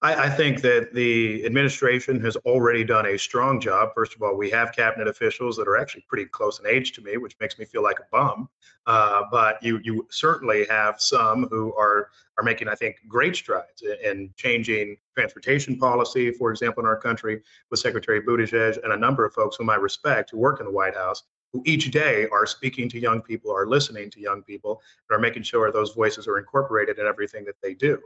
I, 0.02 0.24
I, 0.24 0.30
think 0.30 0.62
that 0.62 0.92
the 0.92 1.46
administration 1.46 2.20
has 2.22 2.34
already 2.38 2.82
done 2.82 3.06
a 3.06 3.16
strong 3.16 3.60
job. 3.60 3.90
First 3.94 4.16
of 4.16 4.22
all, 4.22 4.36
we 4.36 4.50
have 4.50 4.72
cabinet 4.72 5.06
officials 5.06 5.56
that 5.56 5.68
are 5.68 5.76
actually 5.76 6.04
pretty 6.08 6.26
close 6.26 6.58
in 6.58 6.66
age 6.66 6.90
to 6.92 7.02
me, 7.02 7.18
which 7.18 7.36
makes 7.40 7.56
me 7.56 7.64
feel 7.64 7.84
like 7.84 8.00
a 8.00 8.06
bum. 8.10 8.48
Uh, 8.86 9.22
but 9.30 9.62
you 9.62 9.80
you 9.84 10.06
certainly 10.10 10.66
have 10.66 11.00
some 11.00 11.46
who 11.50 11.72
are 11.74 12.10
are 12.36 12.42
making, 12.42 12.68
I 12.68 12.74
think, 12.74 12.96
great 13.06 13.36
strides 13.36 13.82
in, 13.82 14.10
in 14.10 14.34
changing 14.36 14.96
transportation 15.14 15.78
policy, 15.78 16.32
for 16.32 16.50
example, 16.50 16.82
in 16.82 16.86
our 16.88 16.96
country, 16.96 17.40
with 17.70 17.78
Secretary 17.78 18.20
Buttigieg 18.20 18.82
and 18.82 18.92
a 18.92 18.96
number 18.96 19.24
of 19.24 19.32
folks 19.32 19.56
whom 19.56 19.70
I 19.70 19.76
respect 19.76 20.30
who 20.30 20.38
work 20.38 20.58
in 20.58 20.66
the 20.66 20.72
White 20.72 20.96
House 20.96 21.22
who 21.52 21.62
each 21.66 21.90
day 21.90 22.26
are 22.32 22.46
speaking 22.46 22.88
to 22.88 22.98
young 22.98 23.20
people, 23.20 23.54
are 23.54 23.66
listening 23.66 24.08
to 24.10 24.18
young 24.18 24.42
people, 24.42 24.80
and 25.08 25.16
are 25.16 25.20
making 25.20 25.42
sure 25.42 25.70
those 25.70 25.92
voices 25.92 26.26
are 26.26 26.38
incorporated 26.38 26.98
in 26.98 27.06
everything 27.06 27.44
that 27.44 27.56
they 27.62 27.74
do 27.74 28.00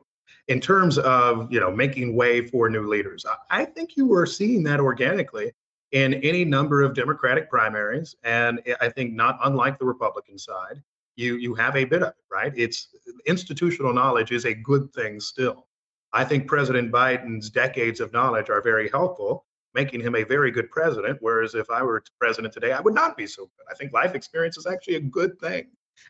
in 0.49 0.61
terms 0.61 0.99
of 0.99 1.53
you 1.53 1.61
know 1.61 1.71
making 1.71 2.15
way 2.15 2.47
for 2.47 2.69
new 2.69 2.87
leaders. 2.87 3.25
I 3.51 3.65
think 3.65 3.97
you 3.97 4.07
were 4.07 4.27
seeing 4.27 4.63
that 4.65 4.81
organically 4.81 5.53
in 5.93 6.15
any 6.15 6.45
number 6.45 6.83
of 6.83 6.95
democratic 6.95 7.49
primaries 7.49 8.17
and 8.25 8.61
i 8.81 8.89
think 8.89 9.13
not 9.13 9.39
unlike 9.45 9.79
the 9.79 9.85
republican 9.85 10.37
side 10.37 10.83
you 11.15 11.37
you 11.37 11.55
have 11.55 11.77
a 11.77 11.85
bit 11.85 12.03
of 12.03 12.09
it 12.09 12.15
right? 12.37 12.53
It's 12.57 12.89
institutional 13.27 13.93
knowledge 13.93 14.31
is 14.31 14.45
a 14.45 14.55
good 14.55 14.93
thing 14.93 15.21
still. 15.21 15.67
I 16.13 16.25
think 16.25 16.47
president 16.47 16.93
biden's 16.93 17.51
decades 17.51 18.01
of 18.01 18.13
knowledge 18.13 18.51
are 18.51 18.63
very 18.63 18.89
helpful 18.91 19.47
making 19.75 20.01
him 20.01 20.15
a 20.15 20.23
very 20.23 20.51
good 20.51 20.71
president 20.71 21.19
whereas 21.21 21.55
if 21.55 21.69
i 21.71 21.83
were 21.83 22.03
president 22.19 22.53
today 22.53 22.73
i 22.73 22.81
would 22.81 22.95
not 22.95 23.17
be 23.17 23.27
so 23.27 23.45
good. 23.45 23.65
I 23.71 23.75
think 23.75 23.93
life 23.93 24.15
experience 24.15 24.57
is 24.57 24.67
actually 24.67 24.97
a 24.97 25.01
good 25.01 25.39
thing. 25.41 25.67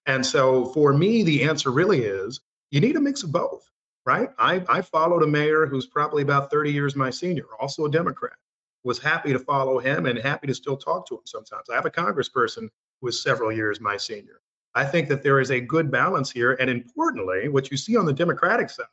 And 0.07 0.24
so 0.24 0.66
for 0.66 0.92
me 0.92 1.22
the 1.22 1.44
answer 1.44 1.70
really 1.70 2.05
is 2.05 2.40
you 2.70 2.81
need 2.81 2.96
a 2.96 3.00
mix 3.00 3.22
of 3.22 3.33
both 3.33 3.70
right? 4.06 4.30
I, 4.38 4.64
I 4.68 4.80
followed 4.80 5.22
a 5.22 5.26
mayor 5.26 5.66
who's 5.66 5.86
probably 5.86 6.22
about 6.22 6.50
30 6.50 6.72
years 6.72 6.96
my 6.96 7.10
senior, 7.10 7.46
also 7.60 7.84
a 7.84 7.90
Democrat. 7.90 8.34
Was 8.84 9.00
happy 9.00 9.32
to 9.32 9.38
follow 9.40 9.80
him 9.80 10.06
and 10.06 10.16
happy 10.16 10.46
to 10.46 10.54
still 10.54 10.76
talk 10.76 11.08
to 11.08 11.16
him 11.16 11.22
sometimes. 11.24 11.68
I 11.68 11.74
have 11.74 11.86
a 11.86 11.90
congressperson 11.90 12.68
who 13.00 13.08
is 13.08 13.20
several 13.20 13.50
years 13.50 13.80
my 13.80 13.96
senior. 13.96 14.40
I 14.76 14.84
think 14.84 15.08
that 15.08 15.24
there 15.24 15.40
is 15.40 15.50
a 15.50 15.60
good 15.60 15.90
balance 15.90 16.30
here. 16.30 16.52
And 16.60 16.70
importantly, 16.70 17.48
what 17.48 17.70
you 17.70 17.76
see 17.76 17.96
on 17.96 18.06
the 18.06 18.12
Democratic 18.12 18.70
side 18.70 18.86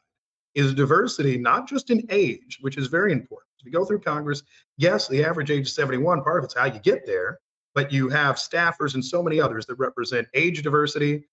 is 0.56 0.74
diversity, 0.74 1.38
not 1.38 1.68
just 1.68 1.92
in 1.92 2.08
age, 2.10 2.58
which 2.62 2.78
is 2.78 2.88
very 2.88 3.12
important. 3.12 3.50
If 3.60 3.66
you 3.68 3.72
go 3.72 3.86
through 3.86 4.00
Congress, 4.00 4.42
yes, 4.78 5.08
the 5.08 5.24
average 5.24 5.52
age 5.52 5.68
is 5.68 5.76
71, 5.76 6.24
part 6.24 6.40
of 6.40 6.46
it's 6.46 6.56
how 6.56 6.66
you 6.66 6.80
get 6.80 7.06
there, 7.06 7.40
but 7.76 7.92
you 7.92 8.10
have 8.10 8.38
staffers 8.38 8.96
and 8.96 9.06
so 9.06 9.22
many 9.22 9.40
others 9.40 9.66
that 9.68 9.76
represent 9.76 10.28
age 10.34 10.64
diversity, 10.64 11.24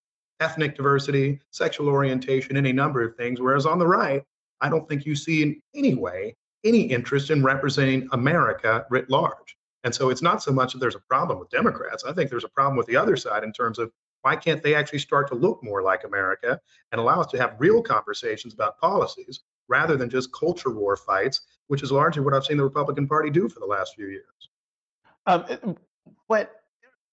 ethnic 0.40 0.76
diversity, 0.76 1.40
sexual 1.50 1.88
orientation, 1.88 2.57
any 2.57 2.72
number 2.72 3.03
of 3.03 3.16
things. 3.16 3.40
Whereas 3.40 3.66
on 3.66 3.79
the 3.79 3.87
right, 3.87 4.24
I 4.61 4.68
don't 4.68 4.88
think 4.88 5.07
you 5.07 5.14
see 5.14 5.42
in 5.42 5.62
any 5.74 5.94
way 5.94 6.35
any 6.64 6.83
interest 6.83 7.31
in 7.31 7.42
representing 7.42 8.09
America 8.12 8.85
writ 8.90 9.09
large. 9.11 9.57
And 9.85 9.94
so 9.94 10.11
it's 10.11 10.22
not 10.22 10.42
so 10.42 10.53
much 10.53 10.72
that 10.72 10.79
there's 10.79 10.94
a 10.94 11.00
problem 11.00 11.38
with 11.38 11.48
Democrats. 11.48 12.05
I 12.05 12.12
think 12.12 12.29
there's 12.29 12.44
a 12.44 12.48
problem 12.48 12.76
with 12.76 12.87
the 12.87 12.96
other 12.96 13.16
side 13.16 13.44
in 13.44 13.53
terms 13.53 13.79
of 13.79 13.90
why 14.22 14.37
can't 14.37 14.62
they 14.62 14.74
actually 14.74 14.98
start 14.98 15.29
to 15.29 15.35
look 15.35 15.64
more 15.64 15.83
like 15.83 16.05
America 16.05 16.61
and 16.92 17.00
allow 17.00 17.20
us 17.20 17.26
to 17.29 17.38
have 17.38 17.57
real 17.59 17.83
conversations 17.83 18.53
about 18.53 18.79
policies 18.79 19.40
rather 19.68 19.96
than 19.96 20.11
just 20.11 20.33
culture 20.35 20.70
war 20.70 20.96
fights, 20.96 21.40
which 21.68 21.83
is 21.83 21.90
largely 21.90 22.22
what 22.22 22.35
I've 22.35 22.44
seen 22.44 22.59
the 22.59 22.64
Republican 22.64 23.09
Party 23.09 23.31
do 23.31 23.48
for 23.48 23.61
the 23.61 23.66
last 23.66 23.94
few 23.94 24.09
years. 24.09 24.50
Um, 25.26 25.76
but 26.29 26.62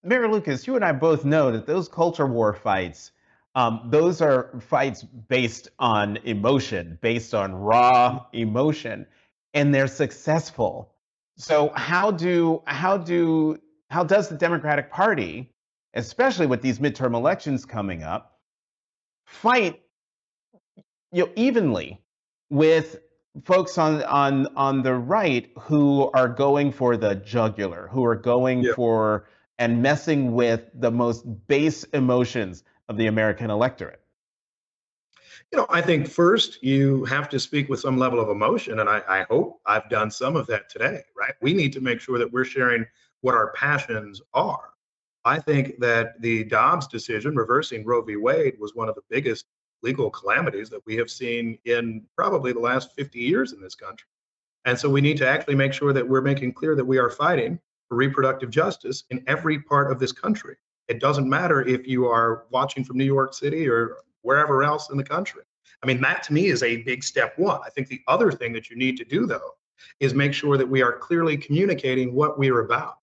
Mayor 0.03 0.27
Lucas, 0.27 0.67
you 0.67 0.75
and 0.75 0.83
I 0.83 0.91
both 0.91 1.23
know 1.23 1.51
that 1.51 1.65
those 1.65 1.87
culture 1.87 2.27
war 2.27 2.53
fights, 2.53 3.11
um, 3.57 3.81
those 3.85 4.21
are 4.21 4.57
fights 4.61 5.03
based 5.03 5.69
on 5.79 6.17
emotion, 6.23 6.97
based 7.01 7.33
on 7.33 7.53
raw 7.53 8.25
emotion, 8.31 9.05
and 9.53 9.73
they're 9.73 9.87
successful. 9.87 10.93
So 11.37 11.71
how 11.75 12.11
do 12.11 12.61
how 12.65 12.97
do 12.97 13.59
how 13.89 14.03
does 14.03 14.29
the 14.29 14.35
Democratic 14.35 14.91
Party 14.91 15.51
especially 15.97 16.45
with 16.45 16.61
these 16.61 16.79
midterm 16.79 17.15
elections 17.15 17.65
coming 17.65 18.03
up, 18.03 18.39
fight 19.25 19.81
you 21.11 21.25
know, 21.25 21.29
evenly 21.35 21.99
with 22.49 22.99
folks 23.43 23.77
on 23.77 24.03
on 24.03 24.47
on 24.55 24.83
the 24.83 24.93
right 24.93 25.49
who 25.59 26.09
are 26.13 26.29
going 26.29 26.71
for 26.71 26.95
the 26.97 27.15
jugular, 27.15 27.89
who 27.91 28.05
are 28.05 28.15
going 28.15 28.63
yeah. 28.63 28.73
for 28.73 29.27
and 29.57 29.81
messing 29.81 30.33
with 30.33 30.69
the 30.75 30.91
most 30.91 31.25
base 31.47 31.83
emotions 31.85 32.63
of 32.89 32.97
the 32.97 33.07
American 33.07 33.49
electorate. 33.49 34.01
You 35.51 35.59
know, 35.59 35.67
I 35.69 35.81
think 35.81 36.07
first 36.07 36.61
you 36.63 37.05
have 37.05 37.29
to 37.29 37.39
speak 37.39 37.69
with 37.69 37.79
some 37.79 37.97
level 37.97 38.19
of 38.19 38.29
emotion, 38.29 38.79
and 38.79 38.89
I, 38.89 39.01
I 39.07 39.25
hope 39.29 39.61
I've 39.65 39.89
done 39.89 40.11
some 40.11 40.35
of 40.35 40.47
that 40.47 40.69
today. 40.69 41.01
Right? 41.17 41.33
We 41.41 41.53
need 41.53 41.73
to 41.73 41.81
make 41.81 42.01
sure 42.01 42.17
that 42.17 42.31
we're 42.31 42.43
sharing 42.43 42.85
what 43.21 43.35
our 43.35 43.51
passions 43.53 44.21
are. 44.33 44.69
I 45.25 45.39
think 45.39 45.79
that 45.79 46.21
the 46.21 46.45
Dobbs 46.45 46.87
decision 46.87 47.35
reversing 47.35 47.85
Roe 47.85 48.01
v. 48.01 48.15
Wade 48.15 48.55
was 48.59 48.75
one 48.75 48.89
of 48.89 48.95
the 48.95 49.01
biggest 49.09 49.45
legal 49.83 50.09
calamities 50.09 50.69
that 50.69 50.85
we 50.85 50.95
have 50.95 51.09
seen 51.09 51.57
in 51.65 52.03
probably 52.15 52.53
the 52.53 52.59
last 52.59 52.95
50 52.95 53.19
years 53.19 53.53
in 53.53 53.61
this 53.61 53.75
country. 53.75 54.07
And 54.65 54.77
so 54.77 54.89
we 54.89 55.01
need 55.01 55.17
to 55.17 55.27
actually 55.27 55.55
make 55.55 55.73
sure 55.73 55.93
that 55.93 56.07
we're 56.07 56.21
making 56.21 56.53
clear 56.53 56.75
that 56.75 56.85
we 56.85 56.97
are 56.97 57.09
fighting 57.09 57.59
for 57.87 57.95
reproductive 57.95 58.49
justice 58.49 59.03
in 59.09 59.23
every 59.27 59.59
part 59.59 59.91
of 59.91 59.99
this 59.99 60.11
country. 60.11 60.55
It 60.87 60.99
doesn't 60.99 61.27
matter 61.27 61.61
if 61.67 61.87
you 61.87 62.07
are 62.07 62.45
watching 62.49 62.83
from 62.83 62.97
New 62.97 63.05
York 63.05 63.33
City 63.33 63.67
or 63.67 63.97
wherever 64.21 64.63
else 64.63 64.89
in 64.89 64.97
the 64.97 65.03
country. 65.03 65.43
I 65.83 65.87
mean, 65.87 66.01
that 66.01 66.23
to 66.23 66.33
me 66.33 66.47
is 66.47 66.63
a 66.63 66.77
big 66.83 67.03
step 67.03 67.37
one. 67.37 67.59
I 67.65 67.69
think 67.69 67.87
the 67.87 68.01
other 68.07 68.31
thing 68.31 68.53
that 68.53 68.69
you 68.69 68.77
need 68.77 68.97
to 68.97 69.05
do, 69.05 69.25
though, 69.25 69.55
is 69.99 70.13
make 70.13 70.33
sure 70.33 70.57
that 70.57 70.67
we 70.67 70.81
are 70.81 70.93
clearly 70.93 71.37
communicating 71.37 72.13
what 72.13 72.39
we 72.39 72.49
are 72.49 72.61
about 72.61 72.97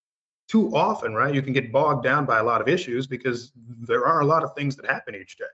too 0.48 0.74
often, 0.74 1.14
right, 1.14 1.34
you 1.34 1.42
can 1.42 1.52
get 1.52 1.72
bogged 1.72 2.04
down 2.04 2.26
by 2.26 2.38
a 2.38 2.44
lot 2.44 2.60
of 2.60 2.68
issues 2.68 3.06
because 3.06 3.52
there 3.80 4.06
are 4.06 4.20
a 4.20 4.26
lot 4.26 4.42
of 4.42 4.54
things 4.54 4.76
that 4.76 4.86
happen 4.86 5.14
each 5.14 5.36
day. 5.36 5.44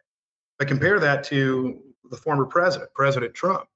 But 0.58 0.68
compare 0.68 0.98
that 0.98 1.22
to 1.24 1.80
the 2.10 2.16
former 2.16 2.44
president, 2.44 2.92
President 2.94 3.34
Trump, 3.34 3.66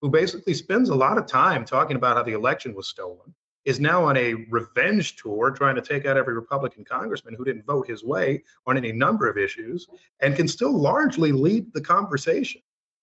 who 0.00 0.08
basically 0.08 0.54
spends 0.54 0.90
a 0.90 0.94
lot 0.94 1.16
of 1.16 1.26
time 1.26 1.64
talking 1.64 1.96
about 1.96 2.16
how 2.16 2.22
the 2.22 2.32
election 2.32 2.74
was 2.74 2.88
stolen, 2.88 3.34
is 3.64 3.80
now 3.80 4.04
on 4.04 4.16
a 4.16 4.34
revenge 4.50 5.16
tour 5.16 5.50
trying 5.50 5.74
to 5.74 5.82
take 5.82 6.06
out 6.06 6.16
every 6.16 6.34
Republican 6.34 6.84
congressman 6.84 7.34
who 7.34 7.44
didn't 7.44 7.66
vote 7.66 7.88
his 7.88 8.04
way 8.04 8.42
on 8.66 8.76
any 8.76 8.92
number 8.92 9.28
of 9.28 9.38
issues 9.38 9.86
and 10.20 10.36
can 10.36 10.48
still 10.48 10.72
largely 10.72 11.32
lead 11.32 11.72
the 11.72 11.80
conversation. 11.80 12.60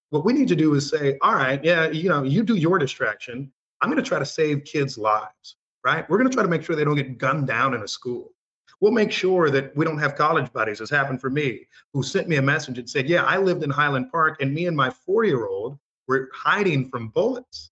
What 0.10 0.26
we 0.26 0.34
need 0.34 0.48
to 0.50 0.56
do 0.56 0.74
is 0.76 0.90
say, 0.90 1.18
all 1.22 1.36
right, 1.36 1.64
yeah, 1.64 1.90
you 1.90 2.10
know, 2.10 2.24
you 2.24 2.44
do 2.44 2.56
your 2.56 2.78
distraction. 2.78 3.52
I'm 3.82 3.90
going 3.90 4.04
to 4.04 4.08
try 4.08 4.20
to 4.20 4.26
save 4.26 4.66
kids' 4.66 4.98
lives 4.98 5.56
right? 5.84 6.10
We're 6.10 6.18
going 6.18 6.30
to 6.30 6.34
try 6.34 6.44
to 6.44 6.50
make 6.50 6.64
sure 6.64 6.76
they 6.76 6.84
don't 6.84 6.96
get 6.96 7.18
gunned 7.18 7.48
down 7.48 7.74
in 7.74 7.82
a 7.82 7.88
school. 7.88 8.34
We'll 8.80 8.92
make 8.92 9.12
sure 9.12 9.52
that 9.52 9.76
we 9.76 9.86
don't 9.86 10.00
have 10.00 10.16
college 10.16 10.52
buddies, 10.54 10.82
as 10.82 10.90
happened 10.90 11.22
for 11.22 11.30
me, 11.30 11.68
who 11.94 12.02
sent 12.02 12.28
me 12.28 12.38
a 12.38 12.42
message 12.42 12.80
and 12.80 12.90
said, 12.90 13.08
Yeah, 13.08 13.24
I 13.24 13.38
lived 13.38 13.64
in 13.64 13.70
Highland 13.70 14.12
Park 14.12 14.42
and 14.42 14.54
me 14.54 14.66
and 14.66 14.76
my 14.76 14.90
four 14.90 15.24
year 15.24 15.46
old 15.46 15.78
were 16.08 16.30
hiding 16.34 16.90
from 16.90 17.10
bullets. 17.10 17.72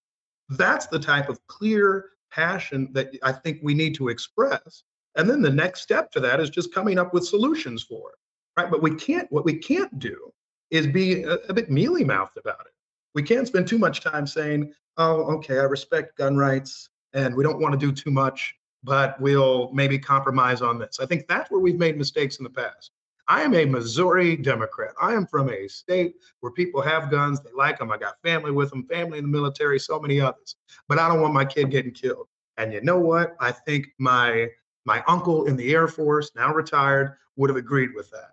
That's 0.49 0.85
the 0.87 0.99
type 0.99 1.29
of 1.29 1.45
clear 1.47 2.11
passion 2.31 2.89
that 2.93 3.09
I 3.23 3.31
think 3.31 3.59
we 3.63 3.73
need 3.73 3.95
to 3.95 4.09
express. 4.09 4.83
And 5.15 5.29
then 5.29 5.41
the 5.41 5.49
next 5.49 5.81
step 5.81 6.11
to 6.11 6.19
that 6.21 6.39
is 6.39 6.49
just 6.49 6.73
coming 6.73 6.97
up 6.97 7.13
with 7.13 7.25
solutions 7.25 7.83
for 7.83 8.11
it, 8.11 8.61
right? 8.61 8.71
But 8.71 8.81
we 8.81 8.95
can't, 8.95 9.31
what 9.31 9.45
we 9.45 9.55
can't 9.55 9.97
do 9.99 10.31
is 10.71 10.87
be 10.87 11.23
a, 11.23 11.35
a 11.49 11.53
bit 11.53 11.71
mealy 11.71 12.03
mouthed 12.03 12.37
about 12.37 12.61
it. 12.61 12.73
We 13.15 13.23
can't 13.23 13.47
spend 13.47 13.67
too 13.67 13.79
much 13.79 14.01
time 14.01 14.27
saying, 14.27 14.71
oh, 14.97 15.23
okay, 15.35 15.59
I 15.59 15.63
respect 15.63 16.17
gun 16.17 16.37
rights 16.37 16.89
and 17.13 17.35
we 17.35 17.43
don't 17.43 17.59
want 17.59 17.73
to 17.73 17.79
do 17.79 17.91
too 17.91 18.11
much, 18.11 18.55
but 18.83 19.19
we'll 19.19 19.71
maybe 19.73 19.97
compromise 19.97 20.61
on 20.61 20.77
this. 20.77 20.99
I 20.99 21.05
think 21.05 21.27
that's 21.27 21.49
where 21.49 21.59
we've 21.59 21.79
made 21.79 21.97
mistakes 21.97 22.37
in 22.37 22.43
the 22.43 22.49
past. 22.49 22.91
I 23.29 23.43
am 23.43 23.53
a 23.53 23.63
Missouri 23.63 24.35
Democrat. 24.35 24.95
I 24.99 25.13
am 25.13 25.27
from 25.27 25.51
a 25.51 25.67
state 25.67 26.15
where 26.39 26.51
people 26.51 26.81
have 26.81 27.11
guns, 27.11 27.39
they 27.39 27.51
like 27.55 27.77
them. 27.77 27.91
I 27.91 27.97
got 27.97 28.19
family 28.23 28.49
with 28.49 28.71
them, 28.71 28.87
family 28.87 29.19
in 29.19 29.23
the 29.23 29.29
military, 29.29 29.79
so 29.79 29.99
many 29.99 30.19
others. 30.19 30.55
But 30.87 30.97
I 30.97 31.07
don't 31.07 31.21
want 31.21 31.35
my 31.35 31.45
kid 31.45 31.69
getting 31.69 31.91
killed. 31.91 32.27
And 32.57 32.73
you 32.73 32.81
know 32.81 32.97
what? 32.97 33.35
I 33.39 33.51
think 33.51 33.89
my 33.99 34.47
my 34.85 35.03
uncle 35.07 35.45
in 35.45 35.55
the 35.55 35.75
Air 35.75 35.87
Force, 35.87 36.31
now 36.35 36.51
retired, 36.51 37.17
would 37.35 37.51
have 37.51 37.57
agreed 37.57 37.93
with 37.93 38.09
that. 38.09 38.31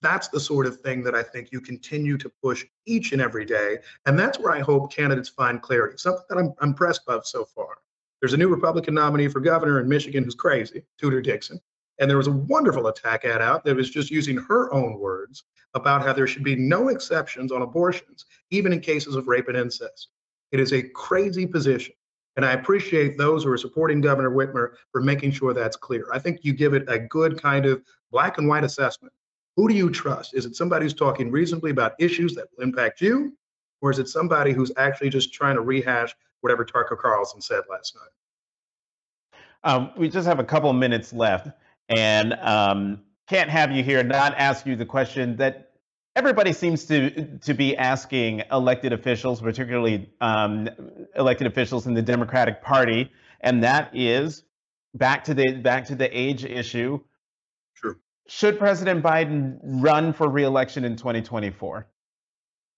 That's 0.00 0.28
the 0.28 0.40
sort 0.40 0.66
of 0.66 0.80
thing 0.80 1.02
that 1.02 1.14
I 1.14 1.22
think 1.22 1.52
you 1.52 1.60
continue 1.60 2.16
to 2.16 2.32
push 2.42 2.64
each 2.86 3.12
and 3.12 3.20
every 3.20 3.44
day. 3.44 3.78
And 4.06 4.18
that's 4.18 4.38
where 4.38 4.52
I 4.52 4.60
hope 4.60 4.90
candidates 4.90 5.28
find 5.28 5.60
clarity, 5.60 5.98
something 5.98 6.24
that 6.30 6.38
I'm 6.38 6.54
impressed 6.62 7.04
by 7.04 7.18
so 7.22 7.44
far. 7.44 7.78
There's 8.20 8.32
a 8.32 8.38
new 8.38 8.48
Republican 8.48 8.94
nominee 8.94 9.28
for 9.28 9.40
governor 9.40 9.78
in 9.80 9.88
Michigan 9.88 10.24
who's 10.24 10.34
crazy, 10.34 10.84
Tudor 10.98 11.20
Dixon. 11.20 11.60
And 11.98 12.08
there 12.08 12.16
was 12.16 12.26
a 12.26 12.32
wonderful 12.32 12.86
attack 12.86 13.24
ad 13.24 13.42
out 13.42 13.64
that 13.64 13.76
was 13.76 13.90
just 13.90 14.10
using 14.10 14.36
her 14.36 14.72
own 14.72 14.98
words 14.98 15.44
about 15.74 16.02
how 16.02 16.12
there 16.12 16.26
should 16.26 16.44
be 16.44 16.56
no 16.56 16.88
exceptions 16.88 17.52
on 17.52 17.62
abortions, 17.62 18.26
even 18.50 18.72
in 18.72 18.80
cases 18.80 19.14
of 19.14 19.26
rape 19.26 19.48
and 19.48 19.56
incest. 19.56 20.08
It 20.52 20.60
is 20.60 20.72
a 20.72 20.82
crazy 20.82 21.46
position. 21.46 21.94
And 22.36 22.44
I 22.44 22.52
appreciate 22.52 23.18
those 23.18 23.42
who 23.42 23.50
are 23.50 23.58
supporting 23.58 24.00
Governor 24.00 24.30
Whitmer 24.30 24.74
for 24.92 25.00
making 25.00 25.32
sure 25.32 25.52
that's 25.52 25.76
clear. 25.76 26.06
I 26.12 26.18
think 26.18 26.40
you 26.42 26.52
give 26.52 26.72
it 26.72 26.84
a 26.88 26.98
good 26.98 27.40
kind 27.40 27.66
of 27.66 27.82
black 28.12 28.38
and 28.38 28.48
white 28.48 28.64
assessment. 28.64 29.12
Who 29.56 29.68
do 29.68 29.74
you 29.74 29.90
trust? 29.90 30.34
Is 30.34 30.46
it 30.46 30.54
somebody 30.54 30.84
who's 30.84 30.94
talking 30.94 31.32
reasonably 31.32 31.72
about 31.72 31.94
issues 31.98 32.34
that 32.36 32.46
will 32.56 32.62
impact 32.62 33.00
you? 33.00 33.36
Or 33.80 33.90
is 33.90 33.98
it 33.98 34.08
somebody 34.08 34.52
who's 34.52 34.70
actually 34.76 35.10
just 35.10 35.32
trying 35.32 35.56
to 35.56 35.62
rehash 35.62 36.14
whatever 36.40 36.64
Tucker 36.64 36.96
Carlson 36.96 37.40
said 37.40 37.62
last 37.70 37.96
night. 37.96 38.10
Um, 39.64 39.90
we 39.96 40.08
just 40.08 40.26
have 40.26 40.38
a 40.38 40.44
couple 40.44 40.72
minutes 40.72 41.12
left, 41.12 41.48
and 41.88 42.34
um, 42.34 43.02
can't 43.28 43.50
have 43.50 43.72
you 43.72 43.82
here 43.82 44.02
not 44.02 44.34
ask 44.36 44.66
you 44.66 44.76
the 44.76 44.86
question 44.86 45.36
that 45.36 45.72
everybody 46.16 46.52
seems 46.52 46.84
to 46.86 47.38
to 47.38 47.54
be 47.54 47.76
asking 47.76 48.42
elected 48.50 48.92
officials, 48.92 49.40
particularly 49.40 50.10
um, 50.20 50.68
elected 51.16 51.46
officials 51.46 51.86
in 51.86 51.94
the 51.94 52.02
Democratic 52.02 52.62
Party, 52.62 53.10
and 53.40 53.62
that 53.62 53.90
is 53.94 54.44
back 54.94 55.24
to 55.24 55.34
the 55.34 55.56
back 55.56 55.86
to 55.86 55.94
the 55.94 56.18
age 56.18 56.44
issue. 56.44 57.00
True. 57.76 57.96
Should 58.26 58.58
President 58.58 59.02
Biden 59.02 59.58
run 59.62 60.12
for 60.12 60.28
reelection 60.28 60.84
in 60.84 60.96
2024? 60.96 61.86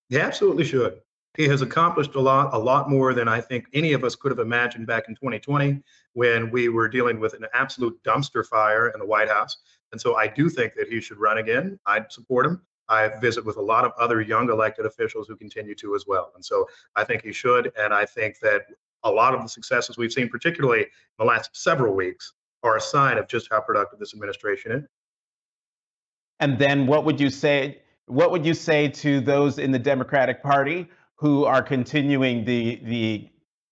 He 0.08 0.18
absolutely 0.18 0.64
should. 0.64 1.00
He 1.36 1.46
has 1.48 1.62
accomplished 1.62 2.14
a 2.16 2.20
lot, 2.20 2.52
a 2.52 2.58
lot 2.58 2.90
more 2.90 3.14
than 3.14 3.28
I 3.28 3.40
think 3.40 3.66
any 3.72 3.92
of 3.92 4.02
us 4.02 4.16
could 4.16 4.32
have 4.32 4.40
imagined 4.40 4.86
back 4.86 5.08
in 5.08 5.14
2020 5.14 5.82
when 6.14 6.50
we 6.50 6.68
were 6.68 6.88
dealing 6.88 7.20
with 7.20 7.34
an 7.34 7.46
absolute 7.54 7.96
dumpster 8.02 8.44
fire 8.44 8.88
in 8.88 8.98
the 8.98 9.06
White 9.06 9.28
House. 9.28 9.58
And 9.92 10.00
so 10.00 10.16
I 10.16 10.26
do 10.26 10.48
think 10.48 10.74
that 10.74 10.88
he 10.88 11.00
should 11.00 11.18
run 11.18 11.38
again. 11.38 11.78
I'd 11.86 12.10
support 12.10 12.46
him. 12.46 12.62
I 12.88 13.08
visit 13.20 13.44
with 13.44 13.56
a 13.56 13.62
lot 13.62 13.84
of 13.84 13.92
other 13.98 14.20
young 14.20 14.50
elected 14.50 14.84
officials 14.84 15.28
who 15.28 15.36
continue 15.36 15.76
to 15.76 15.94
as 15.94 16.04
well. 16.08 16.32
And 16.34 16.44
so 16.44 16.68
I 16.96 17.04
think 17.04 17.22
he 17.22 17.32
should. 17.32 17.70
And 17.78 17.94
I 17.94 18.04
think 18.04 18.40
that 18.40 18.62
a 19.04 19.10
lot 19.10 19.32
of 19.32 19.42
the 19.42 19.48
successes 19.48 19.96
we've 19.96 20.12
seen, 20.12 20.28
particularly 20.28 20.82
in 20.82 20.88
the 21.18 21.24
last 21.24 21.50
several 21.52 21.94
weeks, 21.94 22.32
are 22.64 22.76
a 22.76 22.80
sign 22.80 23.16
of 23.16 23.28
just 23.28 23.48
how 23.50 23.60
productive 23.60 24.00
this 24.00 24.12
administration 24.12 24.72
is. 24.72 24.84
And 26.40 26.58
then 26.58 26.86
what 26.86 27.04
would 27.04 27.20
you 27.20 27.30
say? 27.30 27.82
What 28.06 28.32
would 28.32 28.44
you 28.44 28.54
say 28.54 28.88
to 28.88 29.20
those 29.20 29.58
in 29.58 29.70
the 29.70 29.78
Democratic 29.78 30.42
Party 30.42 30.88
who 31.20 31.44
are 31.44 31.62
continuing 31.62 32.44
the 32.46 32.80
the 32.84 33.28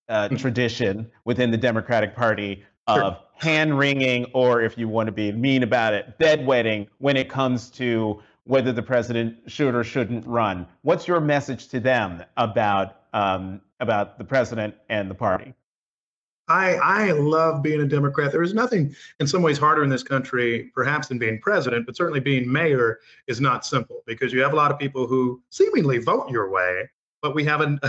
uh, 0.09 0.29
hmm. 0.29 0.37
tradition 0.37 1.11
within 1.25 1.51
the 1.51 1.57
Democratic 1.57 2.15
Party 2.15 2.63
of 2.87 2.97
sure. 2.97 3.19
hand 3.37 3.79
wringing, 3.79 4.27
or 4.35 4.61
if 4.61 4.77
you 4.77 4.87
want 4.87 5.07
to 5.07 5.13
be 5.13 5.33
mean 5.33 5.63
about 5.63 5.95
it, 5.95 6.19
bedwetting 6.19 6.87
when 6.99 7.17
it 7.17 7.31
comes 7.31 7.71
to 7.71 8.23
whether 8.45 8.73
the 8.73 8.83
president 8.83 9.37
should 9.47 9.75
or 9.75 9.83
shouldn't 9.83 10.27
run. 10.27 10.67
What's 10.83 11.09
your 11.09 11.21
message 11.21 11.69
to 11.69 11.81
them 11.81 12.23
about 12.37 12.97
um, 13.15 13.63
about 13.81 14.19
the 14.19 14.25
president 14.25 14.75
and 14.91 15.11
the 15.11 15.15
party? 15.15 15.55
I, 16.49 16.75
I 16.77 17.13
love 17.13 17.63
being 17.63 17.81
a 17.81 17.87
Democrat. 17.87 18.33
There 18.33 18.43
is 18.43 18.55
nothing 18.55 18.95
in 19.21 19.27
some 19.27 19.43
ways 19.43 19.59
harder 19.59 19.85
in 19.85 19.91
this 19.91 20.03
country, 20.03 20.71
perhaps, 20.75 21.09
than 21.09 21.19
being 21.19 21.41
president, 21.41 21.85
but 21.85 21.95
certainly 21.95 22.21
being 22.21 22.51
mayor 22.51 23.01
is 23.27 23.41
not 23.41 23.67
simple 23.67 24.03
because 24.07 24.33
you 24.33 24.41
have 24.41 24.55
a 24.55 24.57
lot 24.57 24.71
of 24.71 24.79
people 24.79 25.07
who 25.07 25.43
seemingly 25.51 25.99
vote 25.99 26.31
your 26.31 26.51
way, 26.51 26.89
but 27.23 27.35
we 27.35 27.45
have 27.45 27.61
a, 27.61 27.81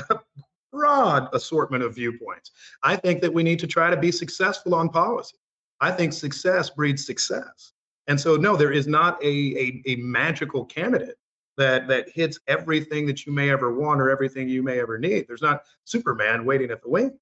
broad 0.72 1.28
assortment 1.34 1.84
of 1.84 1.96
viewpoints. 1.96 2.52
I 2.84 2.96
think 2.96 3.22
that 3.22 3.34
we 3.34 3.42
need 3.42 3.58
to 3.60 3.68
try 3.68 3.90
to 3.90 3.98
be 3.98 4.12
successful 4.12 4.76
on 4.76 4.90
policy. 4.90 5.38
I 5.82 5.92
think 5.92 6.14
success 6.14 6.70
breeds 6.70 7.06
success. 7.06 7.74
And 8.08 8.20
so, 8.20 8.36
no, 8.36 8.56
there 8.56 8.72
is 8.72 8.88
not 8.88 9.20
a, 9.24 9.28
a, 9.28 9.82
a 9.88 9.96
magical 9.98 10.66
candidate 10.66 11.16
that 11.58 11.88
that 11.88 12.10
hits 12.10 12.40
everything 12.48 13.06
that 13.06 13.26
you 13.26 13.34
may 13.34 13.50
ever 13.50 13.74
want 13.74 14.00
or 14.02 14.10
everything 14.10 14.48
you 14.48 14.64
may 14.64 14.80
ever 14.80 14.98
need. 14.98 15.28
There's 15.28 15.42
not 15.42 15.64
Superman 15.84 16.46
waiting 16.46 16.72
at 16.72 16.82
the 16.82 16.90
wings. 16.90 17.20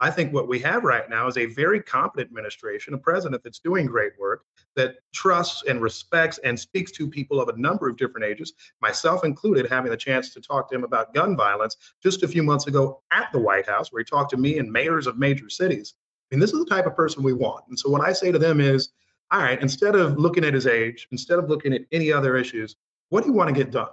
I 0.00 0.10
think 0.10 0.32
what 0.32 0.46
we 0.46 0.60
have 0.60 0.84
right 0.84 1.10
now 1.10 1.26
is 1.26 1.36
a 1.36 1.46
very 1.46 1.82
competent 1.82 2.28
administration, 2.28 2.94
a 2.94 2.98
president 2.98 3.42
that's 3.42 3.58
doing 3.58 3.86
great 3.86 4.12
work, 4.18 4.44
that 4.76 4.96
trusts 5.12 5.64
and 5.68 5.82
respects 5.82 6.38
and 6.44 6.58
speaks 6.58 6.92
to 6.92 7.08
people 7.08 7.40
of 7.40 7.48
a 7.48 7.56
number 7.58 7.88
of 7.88 7.96
different 7.96 8.24
ages, 8.24 8.52
myself 8.80 9.24
included, 9.24 9.66
having 9.66 9.90
the 9.90 9.96
chance 9.96 10.32
to 10.34 10.40
talk 10.40 10.68
to 10.68 10.76
him 10.76 10.84
about 10.84 11.14
gun 11.14 11.36
violence 11.36 11.76
just 12.00 12.22
a 12.22 12.28
few 12.28 12.44
months 12.44 12.68
ago 12.68 13.02
at 13.10 13.28
the 13.32 13.40
White 13.40 13.66
House, 13.66 13.90
where 13.90 14.00
he 14.00 14.04
talked 14.04 14.30
to 14.30 14.36
me 14.36 14.58
and 14.58 14.70
mayors 14.70 15.08
of 15.08 15.18
major 15.18 15.50
cities. 15.50 15.94
I 16.30 16.34
mean, 16.34 16.40
this 16.40 16.52
is 16.52 16.60
the 16.60 16.70
type 16.70 16.86
of 16.86 16.94
person 16.94 17.24
we 17.24 17.32
want. 17.32 17.64
And 17.68 17.78
so 17.78 17.90
what 17.90 18.02
I 18.02 18.12
say 18.12 18.30
to 18.30 18.38
them 18.38 18.60
is, 18.60 18.90
all 19.32 19.40
right, 19.40 19.60
instead 19.60 19.96
of 19.96 20.16
looking 20.16 20.44
at 20.44 20.54
his 20.54 20.66
age, 20.66 21.08
instead 21.10 21.38
of 21.38 21.48
looking 21.48 21.72
at 21.72 21.82
any 21.90 22.12
other 22.12 22.36
issues, 22.36 22.76
what 23.08 23.22
do 23.22 23.30
you 23.30 23.34
want 23.34 23.48
to 23.48 23.54
get 23.54 23.72
done? 23.72 23.88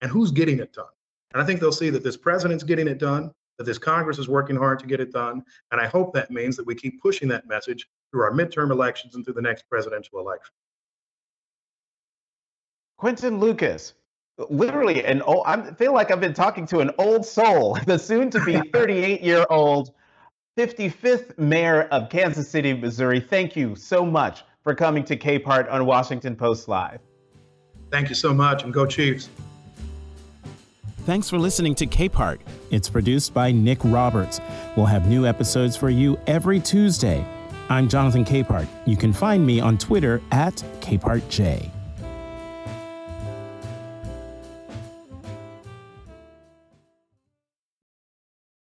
And 0.00 0.10
who's 0.10 0.30
getting 0.30 0.60
it 0.60 0.72
done? 0.72 0.86
And 1.34 1.42
I 1.42 1.46
think 1.46 1.60
they'll 1.60 1.72
see 1.72 1.90
that 1.90 2.02
this 2.02 2.16
president's 2.16 2.64
getting 2.64 2.88
it 2.88 2.98
done 2.98 3.32
that 3.62 3.70
this 3.70 3.78
Congress 3.78 4.18
is 4.18 4.28
working 4.28 4.56
hard 4.56 4.78
to 4.80 4.86
get 4.86 5.00
it 5.00 5.12
done. 5.12 5.42
And 5.70 5.80
I 5.80 5.86
hope 5.86 6.12
that 6.14 6.30
means 6.30 6.56
that 6.56 6.66
we 6.66 6.74
keep 6.74 7.00
pushing 7.00 7.28
that 7.28 7.46
message 7.46 7.88
through 8.10 8.22
our 8.22 8.32
midterm 8.32 8.70
elections 8.70 9.14
and 9.14 9.24
through 9.24 9.34
the 9.34 9.42
next 9.42 9.68
presidential 9.68 10.18
election. 10.18 10.52
Quinton 12.98 13.38
Lucas, 13.38 13.94
literally 14.50 15.04
an 15.04 15.22
old, 15.22 15.44
I 15.46 15.72
feel 15.74 15.92
like 15.92 16.10
I've 16.10 16.20
been 16.20 16.34
talking 16.34 16.66
to 16.66 16.80
an 16.80 16.90
old 16.98 17.24
soul, 17.24 17.78
the 17.86 17.98
soon 17.98 18.30
to 18.30 18.44
be 18.44 18.60
38 18.72 19.22
year 19.22 19.46
old 19.48 19.92
55th 20.58 21.38
mayor 21.38 21.82
of 21.84 22.10
Kansas 22.10 22.48
City, 22.48 22.74
Missouri. 22.74 23.20
Thank 23.20 23.56
you 23.56 23.74
so 23.74 24.04
much 24.04 24.44
for 24.62 24.74
coming 24.74 25.04
to 25.04 25.16
Capehart 25.16 25.70
on 25.70 25.86
Washington 25.86 26.36
Post 26.36 26.68
Live. 26.68 27.00
Thank 27.90 28.08
you 28.08 28.14
so 28.14 28.34
much, 28.34 28.62
and 28.64 28.72
go 28.72 28.86
Chiefs. 28.86 29.28
Thanks 31.04 31.28
for 31.28 31.36
listening 31.36 31.74
to 31.76 31.86
Capehart. 31.86 32.38
It's 32.70 32.88
produced 32.88 33.34
by 33.34 33.50
Nick 33.50 33.80
Roberts. 33.82 34.40
We'll 34.76 34.86
have 34.86 35.08
new 35.08 35.26
episodes 35.26 35.76
for 35.76 35.90
you 35.90 36.16
every 36.28 36.60
Tuesday. 36.60 37.26
I'm 37.68 37.88
Jonathan 37.88 38.24
Capehart. 38.24 38.68
You 38.86 38.96
can 38.96 39.12
find 39.12 39.44
me 39.44 39.58
on 39.58 39.78
Twitter 39.78 40.22
at 40.30 40.54
CapehartJ. 40.80 41.81